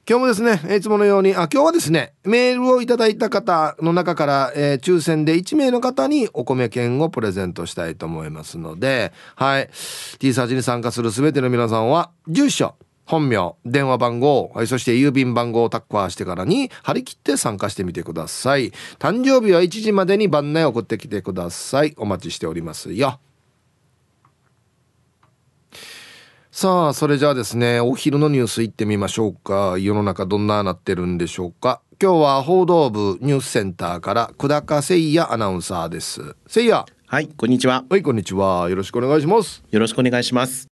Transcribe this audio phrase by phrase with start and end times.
[0.09, 9.69] 今日もですね、いつものように、あ、今日はですね、メールをいただいた方の中から、えー抽選で1名の方にお米券をプレゼントしたいと思いますので、はい。
[10.17, 12.73] T サージに参加するすべての皆さんは、住所、
[13.05, 18.71] 本名、電話番号、はい、そして郵便番号をタッカーしてからに張り切って参加してみてください。
[18.97, 21.93] 誕生日は1時までに番内送ってきてください。
[21.97, 23.19] お待ちしておりますよ。
[26.59, 29.77] さあそれじゃあですねお昼のニュース行ってみましょうか。
[29.79, 31.81] 世の中どんななってるんでしょうか。
[32.01, 36.19] 今日は報道部ニュースセンターから久高誠也アナウンサーです。
[36.19, 36.35] 誠
[36.69, 36.83] 也。
[37.07, 37.85] はい、こんにちは。
[37.89, 38.69] はいこんにちは。
[38.69, 39.63] よろしくお願いします。
[39.71, 40.67] よろしくお願いします。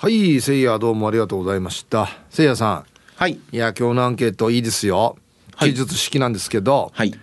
[0.00, 2.00] はい誠也どうもありがとうございました。
[2.00, 5.16] 誠也さはい、んいや今日のアンケートいいですよ。
[5.54, 5.68] はい。
[5.68, 7.14] 記述式なんですけど、はい。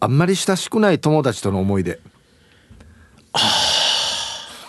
[0.00, 1.98] あんまり親しくない友達との思い出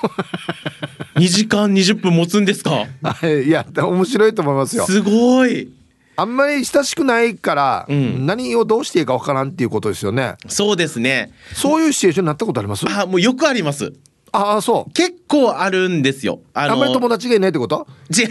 [1.16, 2.72] 2時間20分持つんですか？
[2.72, 2.86] は
[3.28, 5.70] いいや面白いと思いますよすごい。
[6.18, 11.32] あんまり親しくないから、うん何をどうしていいかわからんっていうことですよねそうですね。
[11.54, 12.86] そういうシチュエーションになったことあります？
[12.90, 13.92] あ、もうよくあります。
[14.32, 16.42] ああそう結構あるんですよ。
[16.54, 17.88] ああんまり友達がいないってこと？
[18.10, 18.26] じ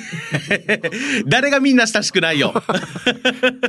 [1.26, 2.52] 誰がみんな親しくないよ。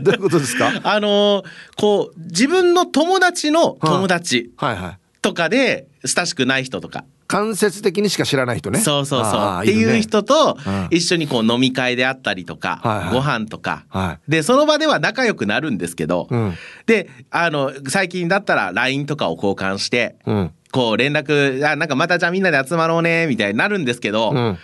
[0.02, 0.72] どういうことですか？
[0.84, 1.44] あの
[1.78, 7.04] こう、自分の友達の友達はいはいとかで親しくない人とか。
[7.36, 8.80] 間接的にしか知らない人ね。
[8.80, 9.62] そうそうそう。
[9.62, 10.88] っていう人とうん。
[10.92, 13.14] 一緒にこう飲み会であったりとか、はいはい。
[13.14, 16.54] ご飯とか、はでその場では仲良くなるんですけど、うん。
[16.86, 20.52] であの最近だったら LINE とかを交換して、うん。
[20.72, 24.58] こう連絡あなんかまたじゃあみんなで集まろうねみたいになるんですけど、うん。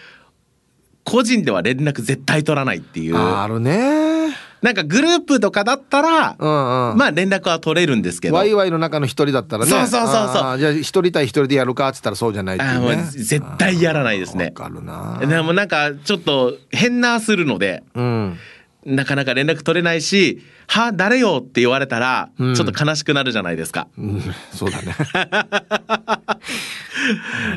[1.04, 3.18] 個人では連絡絶対取らないっていう。
[3.18, 6.98] ああるねなんかグループとかだったら、うんうん。
[6.98, 8.36] まあ連絡は取れるんですけど。
[8.36, 9.72] ワイワイの中の一人だったらね。
[9.72, 10.58] そうそうそうそう。
[10.60, 13.04] じゃあ一人対一人でやるかっつったらそうじゃないっていね。
[13.12, 14.46] 絶対やらないですね。
[14.46, 15.20] わかるな。
[15.20, 18.38] でもなんかちょっと変なするのでうん。
[18.86, 22.56] なかなか連絡取れないし「は誰よ?」って言われたらうん。
[22.56, 23.88] ちょっと悲しくなるじゃないですか。
[23.98, 24.22] うん。
[24.54, 24.96] そうだね。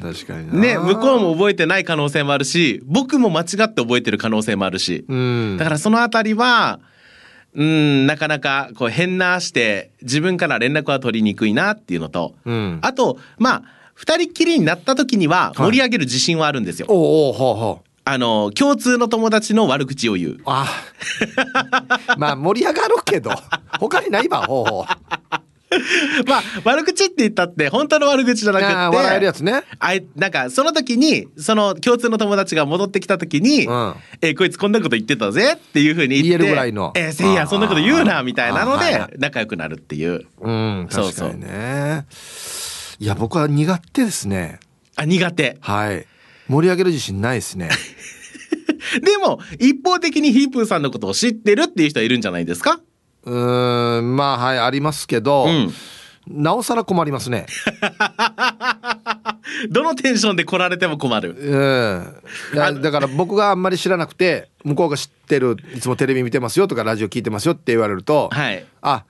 [0.01, 0.61] 確かにな。
[0.61, 5.05] ね向こうも覚えてない可能性もあるし僕も間違って覚えてる可能性もあるし。
[5.07, 5.57] うん。
[5.59, 6.81] だからそのあたりは
[7.55, 12.79] うんなかなかこう変なして自分から連絡は取りにくいなっていうのと、うん。
[12.83, 13.63] あとまあ
[13.95, 16.87] 二人っきりになった時には盛り上げる自信はあるんですよ。
[16.89, 17.91] おうおうほうほう。
[18.07, 20.39] あの共通の友達の悪口を言う。
[20.45, 20.67] あ。
[22.19, 23.31] まあ盛り上がるけど。
[23.79, 25.44] 他にないわほうほう
[26.27, 29.63] まあ悪口って言ったって本当の悪口じゃなくって笑えるやつね。
[29.79, 33.95] あいなんかその時にその共通の友達が戻ってきた時に「うん。
[34.21, 36.93] えーこいつこんなこと言ってたぜ」っていうふうに言って言えるぐらいの。
[36.97, 40.27] えーせいやそんなこと言うな」みたいなので仲良くなるっていう。
[40.41, 41.35] うんそうそう。
[41.35, 42.07] ね。
[43.01, 44.59] いや僕は苦手ですね。
[44.97, 45.57] あ苦手。
[45.61, 46.07] はい。
[46.49, 47.69] 盛り上げる自信ないですね。
[49.03, 52.81] でも一方的にヒープーさんのことを知ってるっていう人はいるんじゃないですか？
[53.25, 55.73] うーんまあはいありますけど、うん。
[56.27, 57.45] なおさら困りますね。
[59.71, 61.35] どのテンションで来られても困る？
[61.39, 68.65] うんだから僕があんまり知らなくて向こうが知ってるいつもテレビ見てますよとかラジオ聞いてますよって言われると、はい。
[68.83, 69.05] あ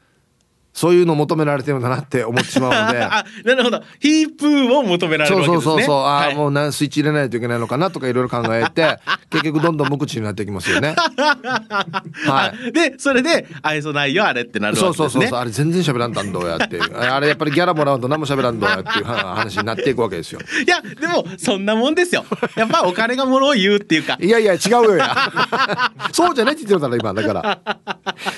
[0.74, 2.98] そういうの求められてるんだなって思ってしまうので。
[3.00, 3.80] あなるほど。
[4.00, 5.72] ヒープーを求められるそうわけですね。
[5.72, 6.34] そうそうそうああ、はい。
[6.34, 8.98] もうなスイッチ入れないといけないのかなとかいろいろ考えて
[9.30, 10.96] 結局どんどん無口になっていきますよね。
[12.26, 12.72] はい。
[12.72, 15.20] でそれで愛想ないよあれってなるそうわけですね。
[15.20, 20.40] そうそうそうあれ全然喋らんだんどうやってあれやっぱりギャラもらうと何も喋らんどうやっていうは話になっていくわけですよ。
[20.66, 22.24] いやでもそんなもんですよ。
[22.56, 24.18] やっぱお金がものを言うっていうか。
[24.20, 25.14] いやいや違うよや。
[26.10, 27.14] そうじゃないって言ってるから今。
[27.14, 27.76] だから。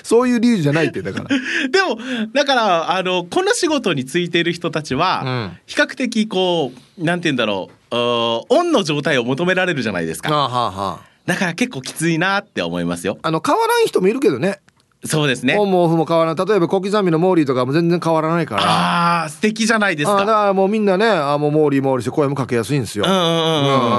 [0.02, 1.28] そういう理由じゃないってだから。
[1.28, 1.98] でも
[2.32, 5.58] だからあのこの仕事についている人たちは、うん。
[5.66, 10.28] 比較的こうなんて言うんだろうオンの状態を求められるじゃないですか。
[10.34, 13.18] あはあはだから結構きついなって思いますよ。
[13.22, 14.60] ああの変わらん人もいるけどね。
[15.04, 15.56] そうですね。
[15.56, 18.62] オンもオフも変わらない例えば小刻みのモーリーとかも全然変わらないから。
[18.62, 20.16] ああ素敵じゃないですか。
[20.16, 23.38] あだからもうみんなねあもうモーリーモーリーして声もかけやすいんですよ、うんうんうんうんう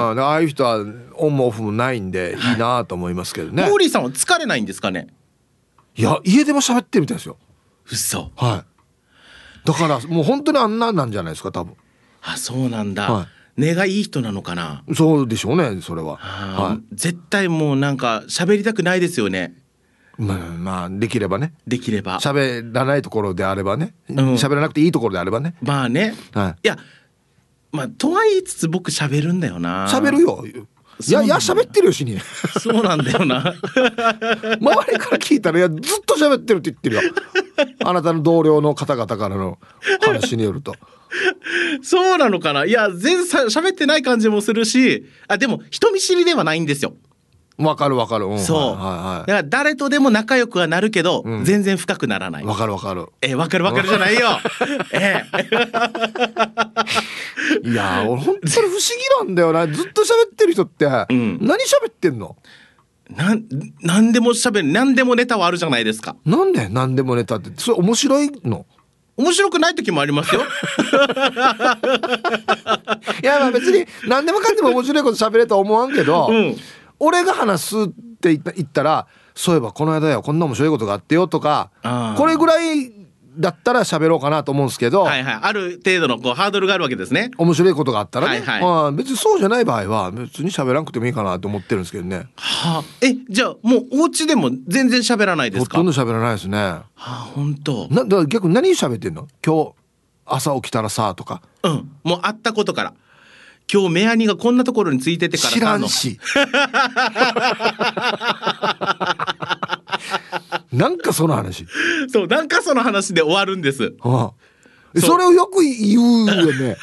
[0.08, 0.10] ん。
[0.12, 0.84] うんああいう人は
[1.14, 2.54] オンもオフもないんでい。
[2.54, 5.06] いなと思いますけどね、モーリーさんは疲れないんですかね？
[5.96, 7.36] いや家でも喋ってるみたいですよ
[7.90, 8.30] 嘘。
[8.36, 9.66] はい。
[9.66, 11.74] だからもう本当にあんなんなんじゃないですか多分。
[12.22, 14.82] あそうなんだ、は根がいい人なのかな？
[14.94, 16.16] そうでしょうねそれは。
[16.16, 19.56] は絶対もうなんか喋りたくないですよね。
[20.18, 21.54] いまあ、まあ、できればね。
[21.66, 22.18] できれば。
[22.18, 23.94] 喋らないところであればね。
[24.10, 24.14] ん。
[24.14, 25.54] 喋、らなくていいところであればね。
[25.60, 26.14] まあね。
[26.32, 26.66] はい。
[26.66, 26.76] いや
[27.70, 29.86] まあとは言いつつ僕喋るんだよな。
[29.88, 30.44] 喋るよ
[31.06, 32.18] いやいや喋ってるよしに。
[32.60, 33.40] そうなんだよな。
[34.60, 37.02] 周りから聞いたらいやずっと喋ってるって言ってるよ。
[37.84, 39.58] あなたの同僚の方々からの
[40.00, 40.74] 話によると。
[41.82, 42.64] そうなのかな。
[42.64, 46.94] いや全然さ喋ってない感じもするしあでも人見知りではないんですよ
[47.58, 51.44] わかるわかる、うん、そう、はだから誰とでも仲良くはなるけど、うん。
[51.44, 52.44] 全然深くならない。
[52.44, 53.06] いはいわかるわかる。
[53.20, 54.38] えわかるわかるじゃないよ。
[54.92, 55.48] ええ
[57.68, 58.78] いや俺本当に不思
[59.22, 59.66] 議なんだよな。
[59.66, 61.38] ずっと喋ってる人って、ん。
[61.40, 62.36] 何喋ってんの？
[63.10, 63.42] なん
[63.82, 64.64] 何でも喋る。
[64.64, 66.14] 何でもネタはあるじゃないですか。
[66.24, 66.68] なんで？
[66.68, 67.50] 何でもネタって。
[67.56, 68.66] それ面白いの？
[69.16, 70.42] 面白くない時もありますよ。
[73.20, 76.56] いやまあ別に何でもかんでも面白いこと喋れとは思わんけど、うん
[77.00, 77.88] 俺が話すっ
[78.20, 81.70] て言ったらそういえばこの間よこんな面白いことがあってよとか
[82.16, 82.92] これぐらい
[83.38, 85.38] だったら喋ろうかなと思うんですけど、はいはい。
[85.42, 87.30] ある程度のこうハードルがあるわけですね。
[87.38, 88.62] 面白いことがあったらね、はいはい。
[88.62, 92.26] まあ別にそうじゃない場合は別に喋らなくてもいいかなと思ってるんですけどね。
[92.34, 92.82] はあ。
[93.00, 95.76] えじゃあもうお家でも全然喋らないですか？
[95.76, 96.58] ほとんど喋らないですね。
[96.58, 97.86] はあ本当。
[97.90, 99.28] なだから逆に何喋ってんの？
[99.46, 99.72] 今日
[100.26, 101.40] 朝起きたらさとか。
[101.62, 101.90] うん。
[102.02, 102.94] もう会ったことから
[103.72, 106.18] 今日メアニがこんなところについててから知らんのし。
[110.72, 111.66] なんかその話、
[112.10, 113.94] そうなんかその話で終わるんです。
[114.00, 114.32] は
[114.96, 116.76] あ、それをよく言うよね。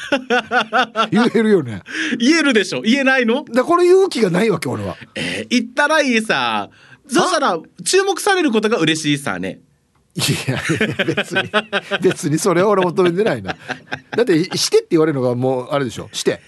[1.10, 1.82] 言えるよね。
[2.18, 2.82] 言えるでしょ。
[2.82, 3.44] 言えないの？
[3.44, 4.96] でこれ勇気がないわけ俺は。
[5.14, 6.70] えー言ったらいいさ。
[7.08, 9.60] そしたら注目されることが嬉しいさね。
[10.16, 11.50] いやいや別に。
[12.00, 13.56] 別にそれは俺求めてないな。
[14.16, 16.08] だってしてって言われるのがもうあれでしょ。
[16.12, 16.40] して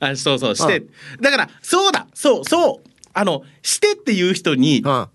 [0.00, 0.78] あそうそうして。
[0.78, 0.88] う
[1.20, 2.88] だからそうだそうそう。
[3.14, 5.06] あのしてっていう人にうん。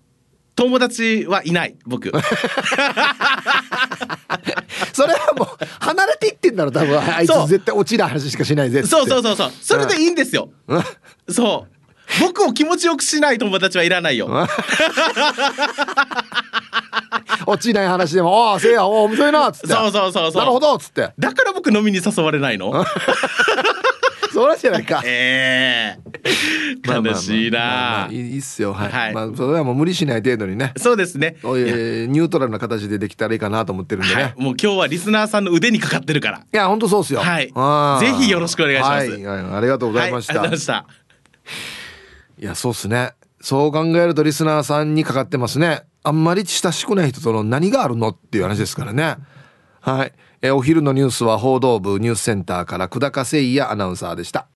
[0.56, 2.12] 友達はいない僕。
[4.92, 5.48] それはもう
[5.80, 6.96] 離れていってんだろ多分。
[6.98, 9.52] あいつ絶対落ちない話しかしないぜそうそうそうそう。
[9.60, 10.50] それでいいんですよ。
[10.68, 10.84] うん。
[11.28, 11.74] そう。
[12.20, 14.28] 僕を気持ちよくしない友達はいらないよ。
[17.46, 19.68] 落ちない話でも「ああせいやお面白いな」っつって。
[19.68, 20.42] そうそうそうそう。
[20.42, 21.12] なるほど」っつって。
[21.18, 22.72] だから僕飲みに誘われないの？
[24.34, 25.00] そうなんじゃないか。
[25.06, 27.12] ええまあまあまあ。
[27.12, 28.72] 悲しいまあまなあいいいいっすよ。
[28.72, 29.14] はい、はい。
[29.14, 30.72] まあそれはもう無理しない程度にね。
[30.76, 31.36] そうですね。
[31.44, 36.38] おいえーニュートラルな形でできたらいいかなと思ってるんでね、はい、もう今日はリスナーさんの腕にかかってるから。
[36.38, 37.20] いや本当そうっすよ。
[37.20, 37.46] はい。
[38.00, 39.10] ぜひよろしくお願いします。
[39.10, 39.56] はい、はい。
[39.58, 40.40] ありがとうございました。
[40.40, 40.86] はい、した。
[42.44, 43.12] やそうっすね。
[43.40, 45.82] そう考えるとリスナーさんにかかってますね。
[46.02, 48.08] あんまり親しくない人との何があるの？
[48.08, 49.16] っていう話ですからね。
[49.80, 50.12] はい。
[50.46, 54.46] えお昼のニュースは報道部ニュースセンターから久高誠也アナウンサーでした。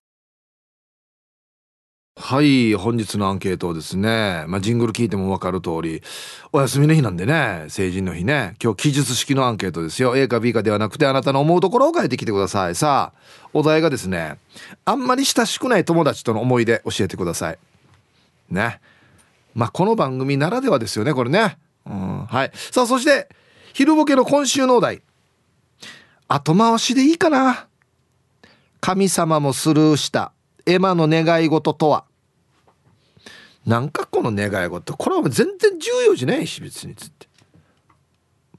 [2.15, 6.03] はい本日のアンケートですね、まあ、ジングル聞いても分かる通り
[6.51, 10.15] お休みの日なんでね成人の日ね今日記述式のアンケートですよ。
[10.15, 12.75] A か B かではなくてあなたの思うところを書いてきてください。
[12.75, 14.37] さあお題がですね
[14.85, 17.57] あんまり親しくない友達との思い出教えてください。
[18.51, 18.79] ね。
[19.55, 22.51] まあこの番組ならではですよねこれね、うん、はい。
[22.53, 23.27] さあそして
[23.73, 25.01] 昼ボケの今週のお題。
[26.31, 27.67] 後回しでいいかな。
[28.79, 30.31] 神様もスルーした。
[30.67, 32.05] エマの願い事とは。
[33.65, 34.95] なんかこの願い事。
[34.95, 36.45] これは全然重要じゃない？
[36.45, 37.27] し別につって。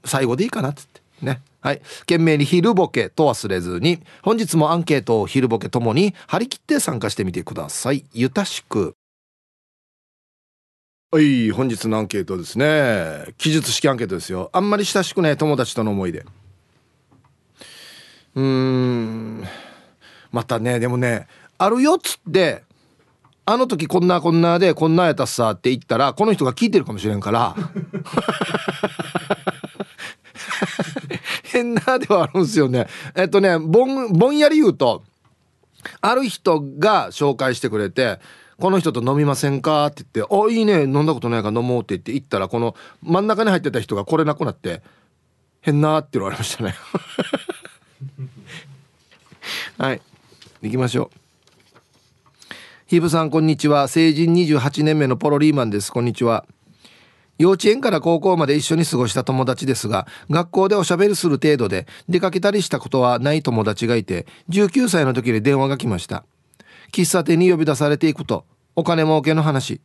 [0.03, 1.01] 最後でいいかなっつって。
[1.21, 1.41] ね。
[1.61, 1.81] はい。
[2.01, 4.03] 懸命に昼ボケと忘れずに。
[4.21, 8.03] 本日もアンケートを昼ボケともに張り切って参加してみてください。
[8.13, 8.95] ゆたしく。
[11.11, 11.51] はい。
[11.51, 13.33] 本日のアンケートですね。
[13.37, 14.49] 記述式アンケートですよ。
[14.51, 16.25] あんまり親しくない友達との思い出。
[18.35, 19.43] うん。
[20.31, 22.63] またねでもねあるよっつって
[23.45, 27.55] あの時こんなこんなでこんなやったっさって言ったらこの人が聞いてるかもしれんから。
[31.43, 32.87] 変なではあるんすよね。
[33.13, 35.03] えっとねぼんぼんやり言うと
[35.99, 38.19] ある人が紹介してくれて
[38.59, 44.81] この人と飲みませんか?」って言って「あいいね飲んだことないから飲もう」って言って行ったらこの真ん中に入ってた人が来れなくなって
[45.61, 46.75] 「変な」って言われましたね。
[49.77, 50.01] はい。
[50.61, 51.17] 行きましょう。
[52.87, 53.87] ヒーブさんこんにちは。
[53.87, 55.91] 成人28年目のポロリーマンです。
[55.91, 56.45] こんにちは。
[57.37, 66.23] 幼稚園から高校まで一緒に過ごした友達ですが学校でおしゃべりする程度で出かけたりしたことはない友達がいて19歳の時に電話が来ました。
[66.91, 69.81] 喫茶店に呼び出されていくとお金儲けの話。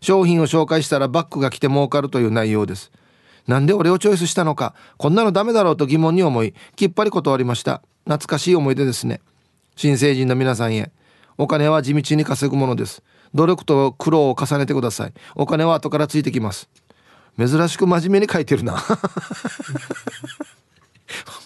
[0.00, 2.92] 商品を紹介したらバッグが来て儲かるという内容です。
[3.46, 7.82] なんで俺をチョイスしたのかこんなのダメだろうと疑問に思いきっぱり断りました。
[8.04, 9.20] 懐かしい思い出ですね。
[9.76, 10.90] 新成人の皆さんへ。
[11.38, 13.02] お金は地道に稼ぐものです。
[13.34, 15.12] 努力と苦労を重ねてください。
[15.34, 16.68] お金は後からついてきます。
[17.38, 18.82] 珍しく真面目に書いてるな。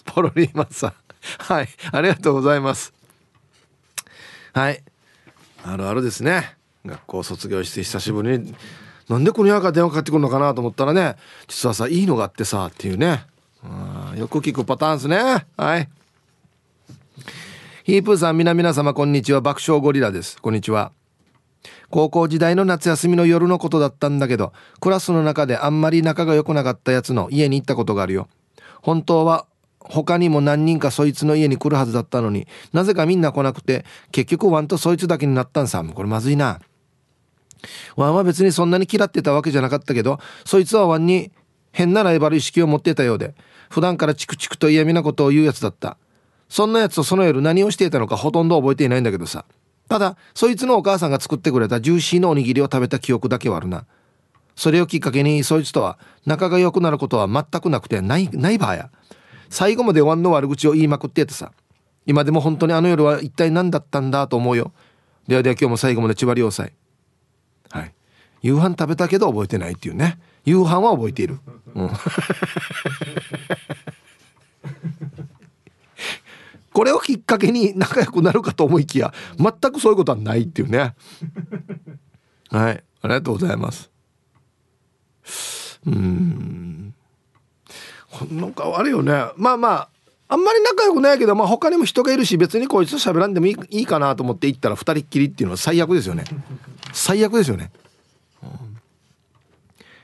[0.05, 0.93] ポロリーマンさん
[1.39, 1.69] はい。
[1.91, 2.93] ありがとうございます。
[4.53, 4.83] はい。
[5.63, 6.55] あるあるですね。
[6.85, 8.55] 学校卒業して久しぶりに
[9.09, 11.15] なんでこの夜から電話かかってくるのかなと思ったらね
[11.47, 13.25] 実はさいいのがあってさっていうね。
[14.17, 15.45] よく聞くパターンですね。
[15.55, 15.89] はい。
[17.83, 19.41] ヒープーさん皆々様こんにちは。
[19.41, 20.41] 爆笑ゴリラです。
[20.41, 20.91] こんにちは。
[21.89, 28.27] 高校時代の夏休みの夜のことだったんだけどクラスの中であんまり仲が良くなかったやつの家に行ったことがあるよ。
[28.81, 29.45] 本当は
[29.79, 35.83] 他にも何人かそいつの家に来るはずだったのになぜかみんな来なくて結局ワンとそいつだけになったんさ。
[35.83, 36.59] これまずいな。
[37.95, 41.31] ワンは別にそんなに嫌ってたわけじゃなかったけどそいつはワンに
[41.71, 43.33] 変なライバル意識を持ってたようで
[43.71, 45.97] 普段からチクチクと嫌味なことを言うやつだった。
[46.49, 49.45] そんなやつとその夜何をしていたのかほとんど覚えていないんだけどさ。
[49.87, 53.85] ただそいつのお母さんが作ってくれたジューシーのおにぎりを食べた記憶だけはあるな。
[54.57, 58.89] それをきっかけにそいつとは仲が良くなることは全くなくてないないばや。
[59.49, 61.53] 最後までワンの悪口を言いまくっててさ。
[62.05, 64.73] 今でも本当にあの夜は一体何だったんだと思うよ。
[65.29, 66.73] ではでは今日も最後まで千葉良斎はい
[68.41, 70.19] 夕飯食べたけど覚えてないっていうね。
[70.45, 71.39] 夕飯は覚えている、
[71.75, 71.89] うん、
[76.73, 80.95] これをきっかけに仲良くなるかと思いきや全くそういうことはないっていうね。
[82.49, 82.83] はい。
[83.03, 83.91] ありがとうございます。
[85.85, 86.93] うん。
[88.31, 89.25] なんかあれよね。
[89.37, 89.89] まあまあ
[90.27, 96.23] あんまり仲良くないけど、まあ、他にも人がいるし別にこいつと喋らんでもいいいいかなと思って行ったら2人っきりっていうのは最悪ですよね。
[96.93, 97.69] 最悪ですよね、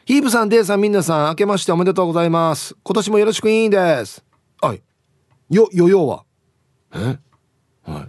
[0.06, 2.76] ヒープさんデイさんみんなさん明けましておめでとうございます。
[2.82, 4.24] 今年もよろしくいいです。
[4.62, 4.82] はい。
[5.50, 6.24] よよよは。
[6.94, 7.18] え？
[7.84, 8.08] はい。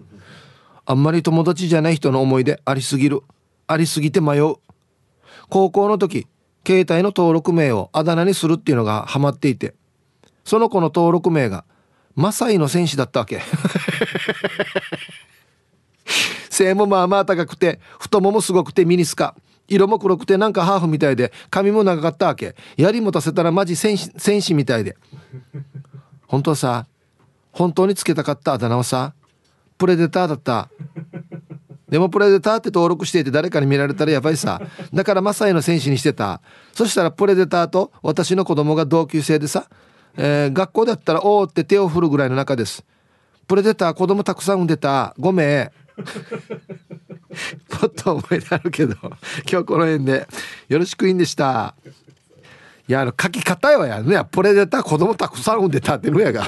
[0.86, 3.22] あんまり友達じゃない人の思い出ありすぎる。
[3.66, 4.54] ありすぎて迷う。
[5.48, 6.28] 高校の時
[6.64, 9.74] 携帯の登録名をあだ名にするっていうのがハマっていて。
[10.44, 11.64] その子の登録名が
[12.14, 13.42] マサイの戦士だったわけ。
[16.48, 19.34] 背もまあまあ高くて太ももすごくてミニスカ。
[19.68, 22.56] 色も黒くてなんかハーフみたいで髪も長かったわけ。
[22.76, 24.96] 槍持たせたらマジ戦士戦士みたいで。
[26.26, 26.86] 本当はさ
[27.52, 29.14] 本当につけたかったあだ名はさ
[29.78, 30.68] プレデターだった。
[31.88, 34.60] でもプレデターって登録していて誰かに見られたらやばいさ。
[34.92, 36.42] だからマサイの戦士にしてた。
[36.72, 39.68] そしたらプレデターと私の子供が同級生でさ、
[40.16, 42.84] えー、学校だったらおおって手を振るぐらいの中です。
[43.46, 45.14] プレデター子供たくさん産んでた。
[45.18, 45.72] 5名
[47.80, 48.94] もっと思い出あるけど
[49.50, 50.26] 今日この辺で。
[50.68, 51.74] よろしくいいんでした。
[52.86, 54.24] いやあの書き方よやね。
[54.30, 56.46] プレデター子供たくさん産んでたってのやが。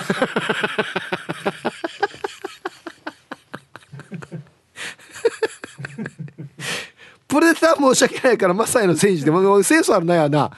[7.28, 10.50] プレデター申し訳ないからマサイの選手でもセンスあるなやな。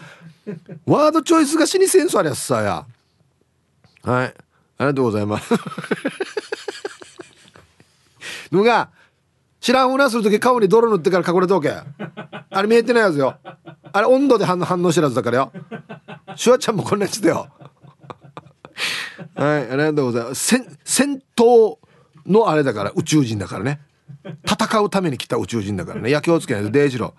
[0.87, 2.87] ワードチョイスが死にセンスあるやつさや。
[4.03, 4.27] はい。
[4.27, 4.33] あ
[4.81, 5.53] りがとうございます。
[8.53, 8.91] のが
[9.61, 11.71] 知らんふなする時顔に泥塗ってから隠れとけ。
[11.71, 13.37] あれ見えてないやつよ。
[13.93, 15.53] あれ温度で反応知らずだからよ。
[16.37, 17.49] シュワちゃんもこんなやつだよ。
[19.35, 20.59] はいありがとうございます。
[20.85, 21.79] 戦闘
[22.27, 23.81] のあれだから宇宙人だからね。
[24.45, 26.13] 戦うために来た宇宙人だからね。
[26.13, 27.15] 野球をつけないとデイジロ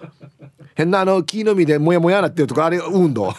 [0.75, 3.34] 変なあの木の実でモヤモヤなってるとかあれ運動。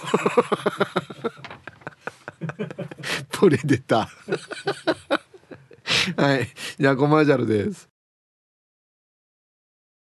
[3.31, 4.95] プレデター
[6.17, 6.49] はい。
[6.79, 7.89] じゃあコマーシャルです。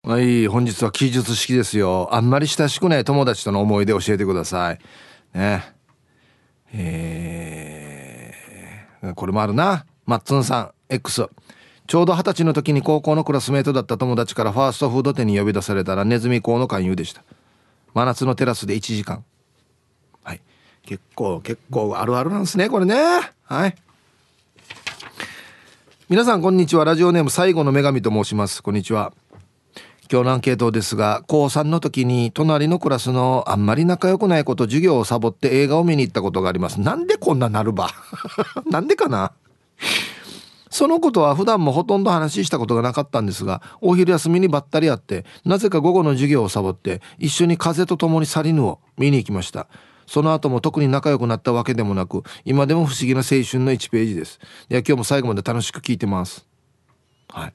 [0.04, 2.10] はい本日は記述式ですよ。
[2.12, 4.80] あんまり親しくない友達との思い出教えてください。
[5.38, 5.76] ね。
[6.74, 9.86] えー、これもあるな。
[10.08, 11.30] マッツンさん X
[11.88, 17.24] ちょうど二十歳の時に高校のクラスメートだった友達からファーストフード店に呼び出されたらネズミ講の勧誘でした。
[17.94, 19.24] 真夏のテラスで1時間。
[20.24, 20.42] はい。
[20.84, 22.96] 結構結構あるあるなんですねこれね。
[23.44, 23.76] はい。
[26.12, 26.84] 皆さんこんにちは。
[26.84, 28.62] ラジオネーム最後の女神と申します。
[28.62, 29.14] こんにちは。
[30.12, 36.82] 今日のアンケートですが高3の時に隣のクラスのあんまり仲良くない子と授業をサボって映画を見に行ったことがあります。
[36.82, 37.88] なんでこんななるば？
[38.70, 39.32] なんでかな？
[40.70, 49.68] そのことは普段もほとんど話したことがなかったんですがお昼休みにばったり会ってなぜか午後の授業をサボって一緒に風と共に去りぬを見に行きました。
[50.06, 54.40] その後も特に仲良くなったわけでもなく今でも不思議な青春の1ページです。
[54.70, 56.46] いや今日も最後まで楽しく聞いてます。
[57.30, 57.54] はい。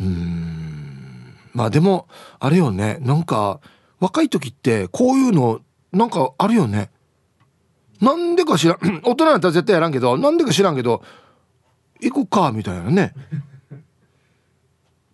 [0.00, 1.34] うん。
[1.52, 2.08] まあでも
[2.40, 2.98] あれよね。
[3.00, 3.60] なんか
[4.00, 5.60] 若い時ってこういうの
[5.92, 6.90] なんかあるよね。
[8.00, 11.02] なんでか知らん 大人だったら絶対やらんけどなんでか知らんけど
[12.00, 13.14] 行こうかみたいなね。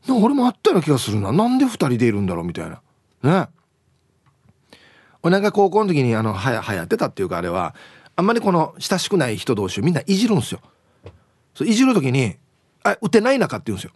[0.09, 1.31] 俺もあったような気がするな。
[1.31, 2.81] なんで2人でいるんだろうみたいな。
[3.23, 3.49] ね。
[5.23, 7.75] 俺が高校の時にあのはや流行ってたっていうかあれは
[8.17, 10.61] あんまりこの親しくない人同士をみんないじるんですよ。
[11.55, 12.37] そういじる時に
[12.83, 13.93] 「あ打てない中」って言うんですよ。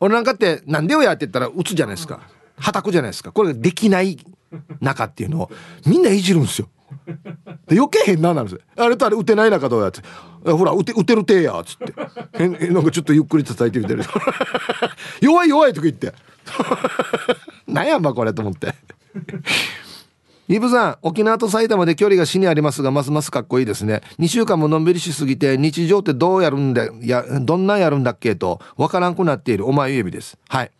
[0.00, 2.20] 俺なんかって「なんでよや」って言ったら打つじゃないですか。
[2.58, 3.32] はたくじゃないですか。
[3.32, 4.18] これができない
[4.80, 5.50] 中っていうのを
[5.84, 6.68] みんないじるんですよ。
[7.70, 8.60] 余計変ななんですよ。
[8.76, 10.00] あれとあれ打てない中どうやって。
[10.50, 11.94] ほら打て打てるてやっつって。
[12.32, 14.04] 変なんかちょっとゆっくり叩いてみてる。
[15.20, 16.14] 弱い弱いとか言って。
[17.66, 18.74] なんやんばこれと思って。
[20.48, 24.02] イブさん沖縄と埼玉で距離が死にありますがますますかっこいいですね。
[24.20, 30.38] 2週間ものんびりしすぎて日常ってどうやるんだやどんなんやるんだっけとわからんくなっているお前ゆえびです。
[30.48, 30.70] はい。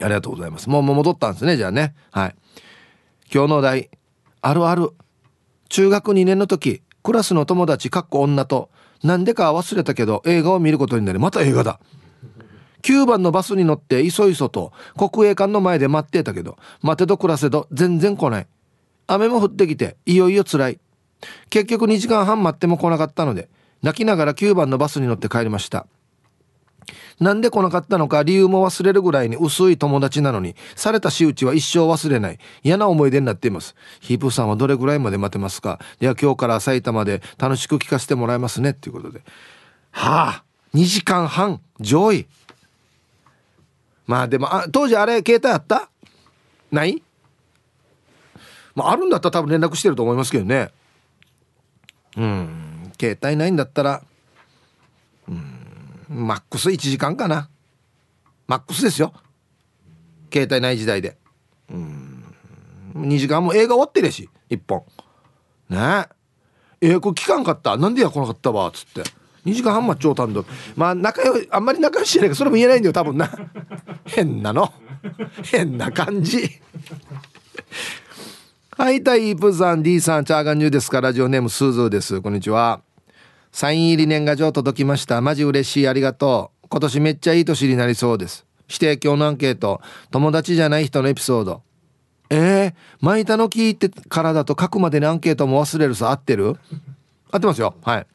[0.00, 0.70] ありがとうございます。
[0.70, 1.94] もう戻ったんですねじゃあね。
[2.12, 2.36] はい。
[3.32, 3.90] 今日のお題
[4.42, 4.90] あるある。
[5.68, 8.70] 中学2年の時クラスの友達かっこ女と
[9.02, 11.80] なんでか忘れたけど映画を見ることになりまた映画だ。
[12.82, 18.46] 9番のバスに乗っていそいそと国営館の前で待ってたけど待てど暮らせど全然来ない。
[19.06, 20.80] 雨も降ってきていよいよ辛い。
[21.50, 23.48] 結局2時間半待っても来なかったので
[23.82, 25.86] 泣きながら9番のバスに乗って帰りました。
[27.20, 32.38] なんで来なかったのか理由も忘れるぐらいに薄い友達なのにされた仕打ちは一生忘れない。
[32.62, 33.74] 嫌な思い出になっています。
[34.00, 35.80] ヒープさんはどれぐらいまで待てますか？
[35.98, 38.70] では今日から埼玉で楽しく聞かせてもらいますね。
[38.70, 39.22] っていうことで。
[39.90, 42.26] はあ2時間半上位。
[44.08, 45.88] まあでもあ当時あれ携帯あった？
[46.72, 47.00] ない？
[48.74, 50.70] まああるんだったら多分連絡してると思いますけどね。
[52.16, 52.92] うん。
[52.98, 54.02] 携帯ないんだったら
[55.28, 55.54] うん
[56.08, 57.50] マックス1時間かな。
[58.46, 59.12] マックスですよ。
[60.32, 61.18] 携帯ない時代で。
[61.70, 62.24] うん。
[62.96, 64.84] 2時間も映画終わってるし1本。
[65.68, 66.08] ね。
[66.80, 67.76] ええこれ聞かんかった？
[67.76, 68.68] なんでや来なかったわ？
[68.68, 69.02] っつって。
[69.48, 70.42] 2時間半待ちょうたんだ
[70.76, 73.30] まあ仲良いあんまり仲良しじゃないかそれも言えないんだよ多分な。
[74.04, 74.72] 変なの。
[75.44, 76.60] 変な感じ。
[78.76, 81.00] はいタイプさん D さんチャーガンニューですか。
[81.00, 82.20] ラジオネームスーズーです。
[82.20, 82.80] こんにちは。
[83.50, 85.20] サイン入り年賀状届きました。
[85.20, 86.66] マジ嬉しいありがとう。
[86.68, 88.46] 今年めっちゃいい年になりそうです。
[88.68, 89.80] 指定今日のアンケート。
[90.10, 91.62] 友達じゃない人のエピソード。
[92.30, 96.10] えー、巻いたの聞いてからだと書くまでにアンケートも忘れるさ。
[96.10, 96.56] 合ってる？
[97.30, 97.74] 合ってますよ。
[97.82, 98.06] はい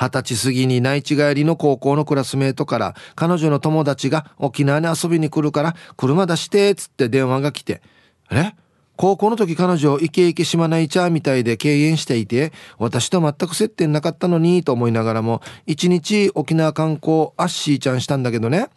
[0.00, 7.82] 二十歳過ぎに内地帰りの高校のクラスメートから彼女の友達が沖縄に遊びに来るから車出してっつって電話が来て
[8.32, 8.52] 「え？
[8.96, 18.68] 高校の時彼女イケイケしまないちゃみたいで敬遠していて私と全く接点なかったのにと思いながらも一日沖縄観光アッシーちゃんしたんだけどね。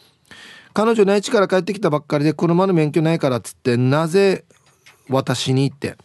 [0.73, 4.43] 彼女内地から帰ってきたばっかりで車の免許ないからっつってなぜ
[5.09, 5.95] 私にって。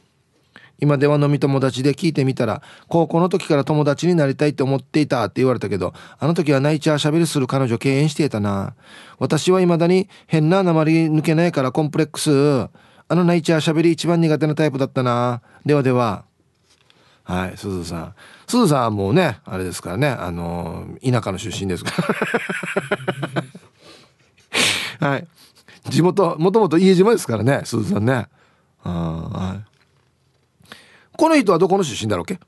[0.81, 8.75] 今電話飲み友達で聞いてみたら高校の時から友達になりたいって思っていたって言われたけどあの時はナイチャーしゃべりする彼女敬遠していたな
[9.19, 12.69] 私は未だに変な鉛抜けないからコンプレックス
[13.11, 15.41] あのナイチャーしゃべり一番苦手なタイプだったな。
[15.65, 16.27] ではでは。
[17.25, 18.15] はい、すずさん。
[18.47, 21.93] すずさんはもうね、あれですからね、あのー、田舎の出身ですか
[25.01, 25.09] ら。
[25.09, 25.27] はい。
[25.89, 28.29] 地元、もともと家島ですからね、すずさんね。
[28.83, 29.78] はい。
[31.19, 32.39] この人はどこの出身だろうけ？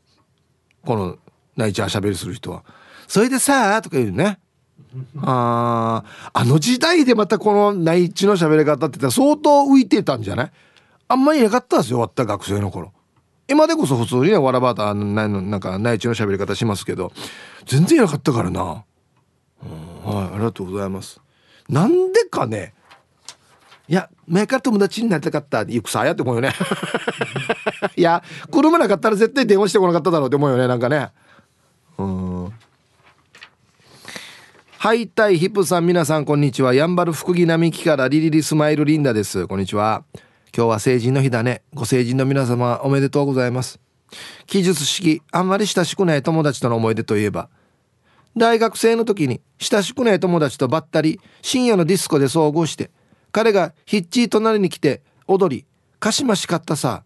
[0.87, 1.19] この
[1.57, 2.63] ナイチャーしゃべりする人は。
[3.09, 4.39] それでさあとか言うね。
[5.19, 10.53] ああの時代でまたこの内地の喋り方って言ったら相当浮いてたんじゃない？
[11.09, 12.93] あんまりいなかったんですよ終わった学生の頃。
[13.49, 17.13] 今でこそ普通にねわらばたなんか内地の喋り方しますけど。
[17.67, 18.85] 全然いなかったからな、はい
[20.07, 21.21] ありがとうございます。
[21.69, 22.75] なんでかね。
[23.89, 26.53] いや前から友達になりたかった行くさやって思うよね。
[27.97, 31.11] いや車なかったら絶対電話してこなかっただろうって思うよねなんかね。
[31.99, 32.53] うん。
[34.79, 36.73] はいたいヒップさん皆さんこんにちは。
[36.75, 39.49] やんばる福木並木からリリリスマイルリンダです。
[39.49, 40.05] こんにちは。
[40.57, 41.63] 今日は成人の日だね。
[41.75, 43.81] ご成人の皆様おめでとうございます。
[44.47, 47.49] 記述式あんまり親しくない友達との思い出といえば。
[48.37, 52.93] 大学生の時に親しくない友達とばったり深夜のディスコで遭遇して
[53.33, 55.67] 彼がヒッチー隣に来て踊り
[55.99, 57.05] かしましかったさ。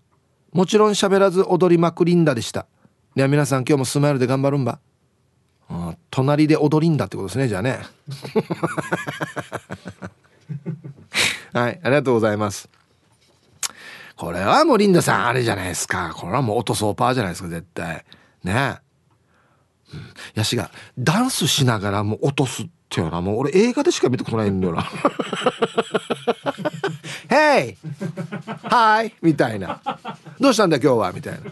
[0.53, 2.67] もちろん喋らず踊りまくりんだでした。
[3.17, 4.79] では皆さん今日もスマイルで頑張るんば。
[6.11, 7.81] 隣で踊りんだってことですねじゃあね。
[11.53, 12.69] はいありがとうございます。
[14.17, 16.13] これはもうリンダさんあれじゃないですか。
[16.15, 18.05] これはもう音ソーパーじゃないですか絶対。
[18.45, 18.79] ね。
[19.93, 20.01] うん、
[20.35, 24.89] やしがダンスしながらもう落とすっていうのはもう俺映画でしか見たことないんだよな
[27.29, 27.77] 「ヘイ
[28.69, 29.81] はい」みたいな
[30.41, 31.41] 「どうしたんだ今日は」みたいな。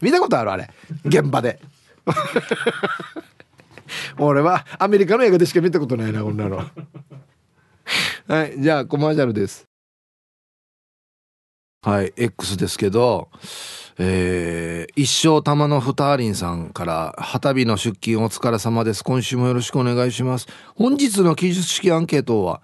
[0.00, 0.70] 見たことあるあれ。
[1.04, 1.60] 現場で。
[4.18, 6.58] 俺はアメリカの映画でしか見たことないなこんなの。
[8.28, 9.64] はいじゃあコマーシャルです。
[11.82, 13.28] はい X ですけど。
[13.98, 19.02] えー、一生玉のふたありんさんから「旗日の出勤お疲れ様です。
[19.02, 20.46] 今週もよろしくお願いします。
[20.74, 22.60] 本日の記述式アンケートは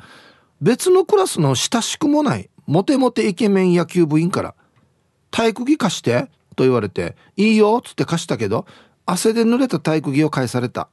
[0.61, 4.55] 別のクラスの親しくもないモテモテイケメン野球部員から
[5.31, 8.67] 「体育着貸して」と言われて「いいよ」っつって貸したけど
[9.07, 10.89] 汗で濡れた体育着を返された。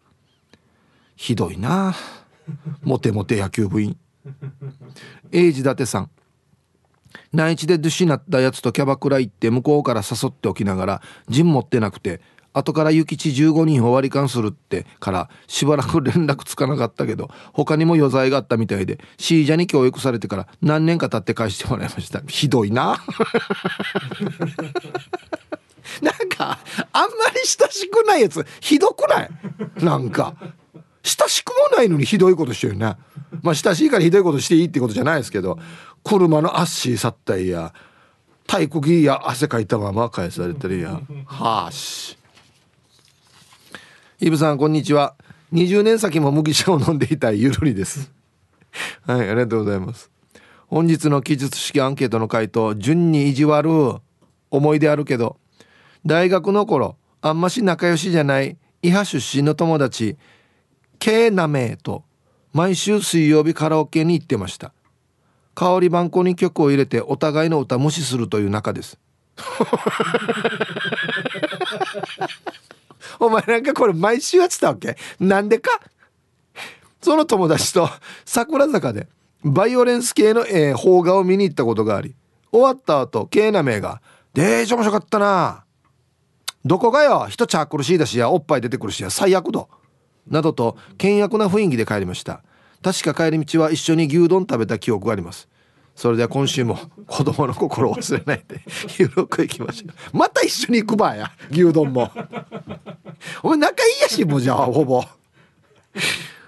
[1.17, 1.93] ひどいな
[2.81, 3.97] モテモテ野球部員。
[5.33, 6.09] 英治伊達さん。
[7.33, 22.21] 内地でドゥシなったやつとキャバクラ行って向こうから誘っておきながら陣持ってなくて後から諭吉15人を割り勘するってからしばらく連絡つかなかったけど他にも余罪があったみたいでシージャに教育されてから何年か経って返してもらいました。
[22.27, 22.97] ひどいな。
[26.01, 26.59] なんか
[26.91, 28.45] あんまり親しくないやつ。
[28.61, 29.29] ひどくない？
[29.83, 30.35] なんか。
[31.01, 32.95] 親しくもないのにひどいことしてるね。
[33.41, 35.57] まあ親しいからひどいことしていいってことじゃないですけど。
[36.03, 37.73] 車のアッシー去ったりや。
[38.49, 42.17] 体育着や汗かいたまま返されてるやはあし。
[44.19, 45.13] イブさんこんにちは。
[45.53, 48.11] 20年先も麦茶を飲んでいたゆるりです。
[49.05, 50.09] はいありがとうございます。
[50.65, 53.69] 本日の記述式アンケートの回答順に意地悪
[54.49, 55.37] 思い出あるけど
[56.05, 60.17] 大学の頃あんまし仲良しじゃない伊波出身の友達
[60.97, 62.03] K なめと
[62.51, 64.73] 毎週水曜日カラオケに行ってました。
[65.59, 68.97] 香り番号に曲を入れてお互いの歌無視するという中です。
[73.19, 74.95] お前なんかこれ毎週やってたわけ？
[75.19, 75.81] なんでか？
[77.01, 77.89] その友達と
[78.23, 79.09] 桜坂で
[79.43, 82.15] バイオレンス系の、えー、邦画を見に行ったことがあり
[82.53, 84.01] 終わった後ケイナメが
[84.33, 85.65] 「でーち面白かったな
[86.63, 87.27] どこがよ？
[87.29, 89.67] 人チャークルしいだしやおっぱい出てくるしや最悪だ」
[90.25, 92.43] などと険悪な雰囲気で帰りました。
[92.81, 95.47] 確か帰り道は一緒に牛丼食べた記憶があります。
[95.95, 98.61] それでは今週も子供の心を忘れないで
[98.97, 100.17] ゆるくいきましょう。
[100.17, 102.09] また一緒に行くばや牛丼も。
[103.43, 105.03] お前仲いいやしもうじゃあほぼ。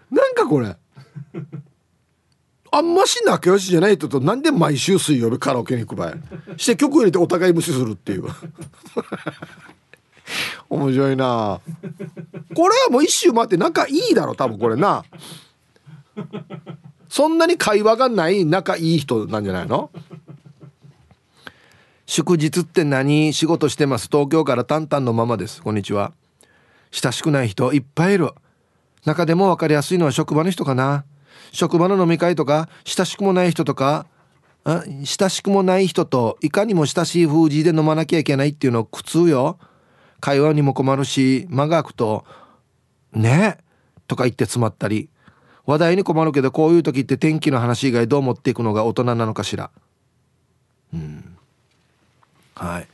[0.10, 0.78] なんかこれ。
[2.74, 6.16] あんまし仲良しじゃない人となんで毎週水曜日カラオケに行くばや。
[6.56, 8.24] して曲入れてお互い無視するっていう。
[10.70, 11.60] 面白いな。
[12.56, 15.04] これはもう一周回って仲いいだろ多分これな。
[17.10, 19.90] そんなに会話がない仲いい人なんじゃないの？
[22.06, 23.34] 祝日って何？
[23.34, 24.08] 仕事してます。
[24.12, 25.62] 東京からタンタンのままです。
[25.62, 26.14] こんにちは。
[26.92, 27.72] 親しくない人？
[27.74, 28.32] いっぱいいる。
[29.06, 31.06] 中でも分かりやすいのは職場の人かな？
[31.52, 32.70] 職場の飲み会とか？
[32.84, 34.06] 親しくもない人とか？
[34.66, 36.38] 親しくもない人と？
[36.42, 39.58] いかにも親しい封じで飲まなきゃいけないっていうの苦痛よ。
[40.20, 42.26] 会話にも困るし間が空くと
[43.14, 43.58] 「ね？
[44.08, 45.10] とか言って詰まったり。
[45.66, 49.70] 話題に困るけどこういう時って天気の話以外どう持っていくのが大人なのかしら。
[50.94, 51.38] うん。
[52.56, 52.88] はい。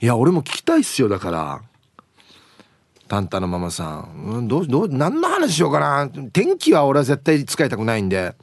[0.00, 1.62] いや俺も聞きたいっすよだから。
[3.08, 6.08] タンタのママさん、うん、どうどう何の話しようかな。
[6.32, 8.34] 天気は俺は絶対使いたくないんで。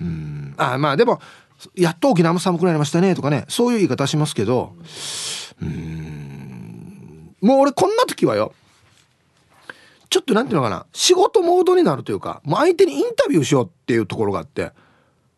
[0.00, 0.54] うん。
[0.56, 1.20] あまあでも
[1.74, 3.44] やっと沖縄も寒くなりましたねとかね。
[3.48, 4.74] そういう言い方しますけど。
[5.62, 7.34] うん。
[7.40, 8.52] もう俺こんな時はよ。
[10.08, 14.72] ちょっとなんていうのかな仕事モードになるというかもう相手にインタビューしようっていうところがあって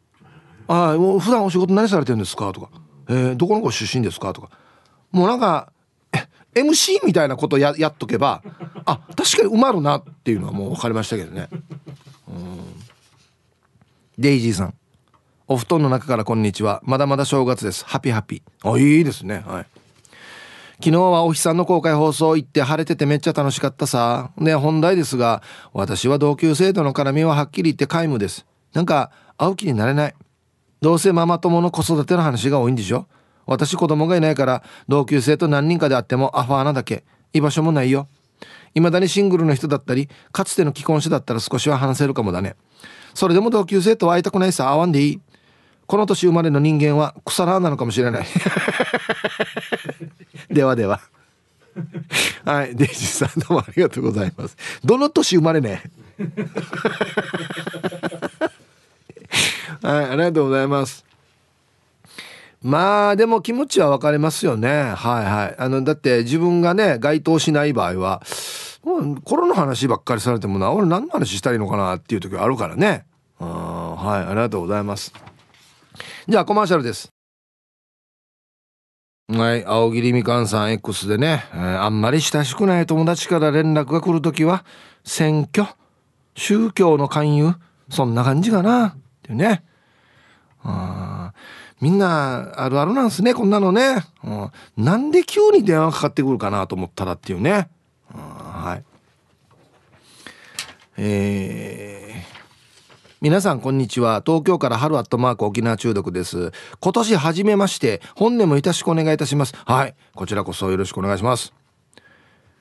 [0.68, 2.70] 「ああもう普段お仕事何されてるんですか?」とか
[3.08, 4.50] 「えー、どこの子出身ですか?」とか。
[5.10, 5.72] もうなんか
[6.54, 8.42] MC みたいなことややっとけば
[8.84, 11.48] あ確かに埋まるなっていうのはもう分かりましたけどね。
[12.28, 12.58] うん。
[14.18, 14.74] デイジーさん。
[15.46, 16.82] お布団の中からこんにちは。
[16.84, 17.84] まだまだ正月です。
[17.86, 18.42] ハピハピ。
[18.64, 19.42] あいいですね。
[19.46, 19.66] はい。
[20.80, 24.30] 昨日はお日さんの公開放送行って晴れててめっちゃ楽しかったさ。
[24.36, 28.46] ね本題ですが私は同級生との絡みははっきり言って皆無です。
[28.74, 30.14] なんか会う気になれない。
[30.80, 33.08] どうせママ友の子育ての話が多いんでしょ？
[33.44, 37.02] 私子供がいないから同級生と何人かで会ってもアファーなだけ。
[37.32, 38.06] 居場所もないよ。
[38.74, 42.54] 未だにシングルの人だったりかつての既婚者だったら少しは話せるかもだね。
[43.14, 45.20] それでも同級生と会いたくないさ会わんでいい。
[45.88, 48.26] この年生まれの人間は腐らなのかもしれない。
[50.50, 51.00] ではでは。
[52.44, 54.56] はいデイジーさんどうもありがとうございます。
[54.84, 55.82] どの年生まれね？
[59.82, 61.04] はいありがとうございます。
[62.62, 64.68] まあでも気持ちは分かりますよね。
[64.68, 65.54] はいはい。
[65.58, 68.22] あのだって自分がね該当しない場合は
[69.24, 73.04] コロナの話ばっかりされてもな俺何の話したらいいのかなっていう時あるからね。
[73.38, 75.12] はいありがとうございます。
[76.26, 77.12] じゃあコマーシャルです
[79.30, 84.64] はい青桐みかんさん X でね、えー、あんまり親しくない友達から連絡が来る時は
[85.04, 85.68] 選挙
[86.34, 87.52] 宗教の勧誘
[87.90, 89.64] そんな感じかなっていうね。
[90.62, 91.34] あ
[91.78, 94.50] みんなあるあるなんすねこんなのね、うん、
[94.82, 97.68] なんで急に電話かかってくるかなと思ったらっていうね、
[98.10, 98.84] はい。
[100.96, 102.27] えー
[103.20, 104.22] 皆さんこんにちは。
[104.24, 106.52] 東京から春アットマーク沖縄中毒です。
[106.78, 109.54] 今年初めまして本年もよろしくお願いいたします。
[109.66, 109.96] はい。
[110.14, 111.52] こちらこそよろしくお願いします。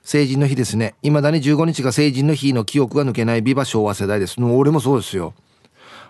[0.01, 0.95] 成人の日ですね。
[1.03, 4.41] 未だに15日が成人の日の記憶が抜けないビバ昭和世代です。
[4.41, 5.35] 俺もそうですよ。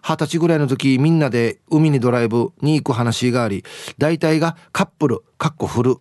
[0.02, 3.66] 二十歳ぐらいの時みんなで海にドライブに行く話があり
[3.98, 5.98] 大体がカップルかっこフル。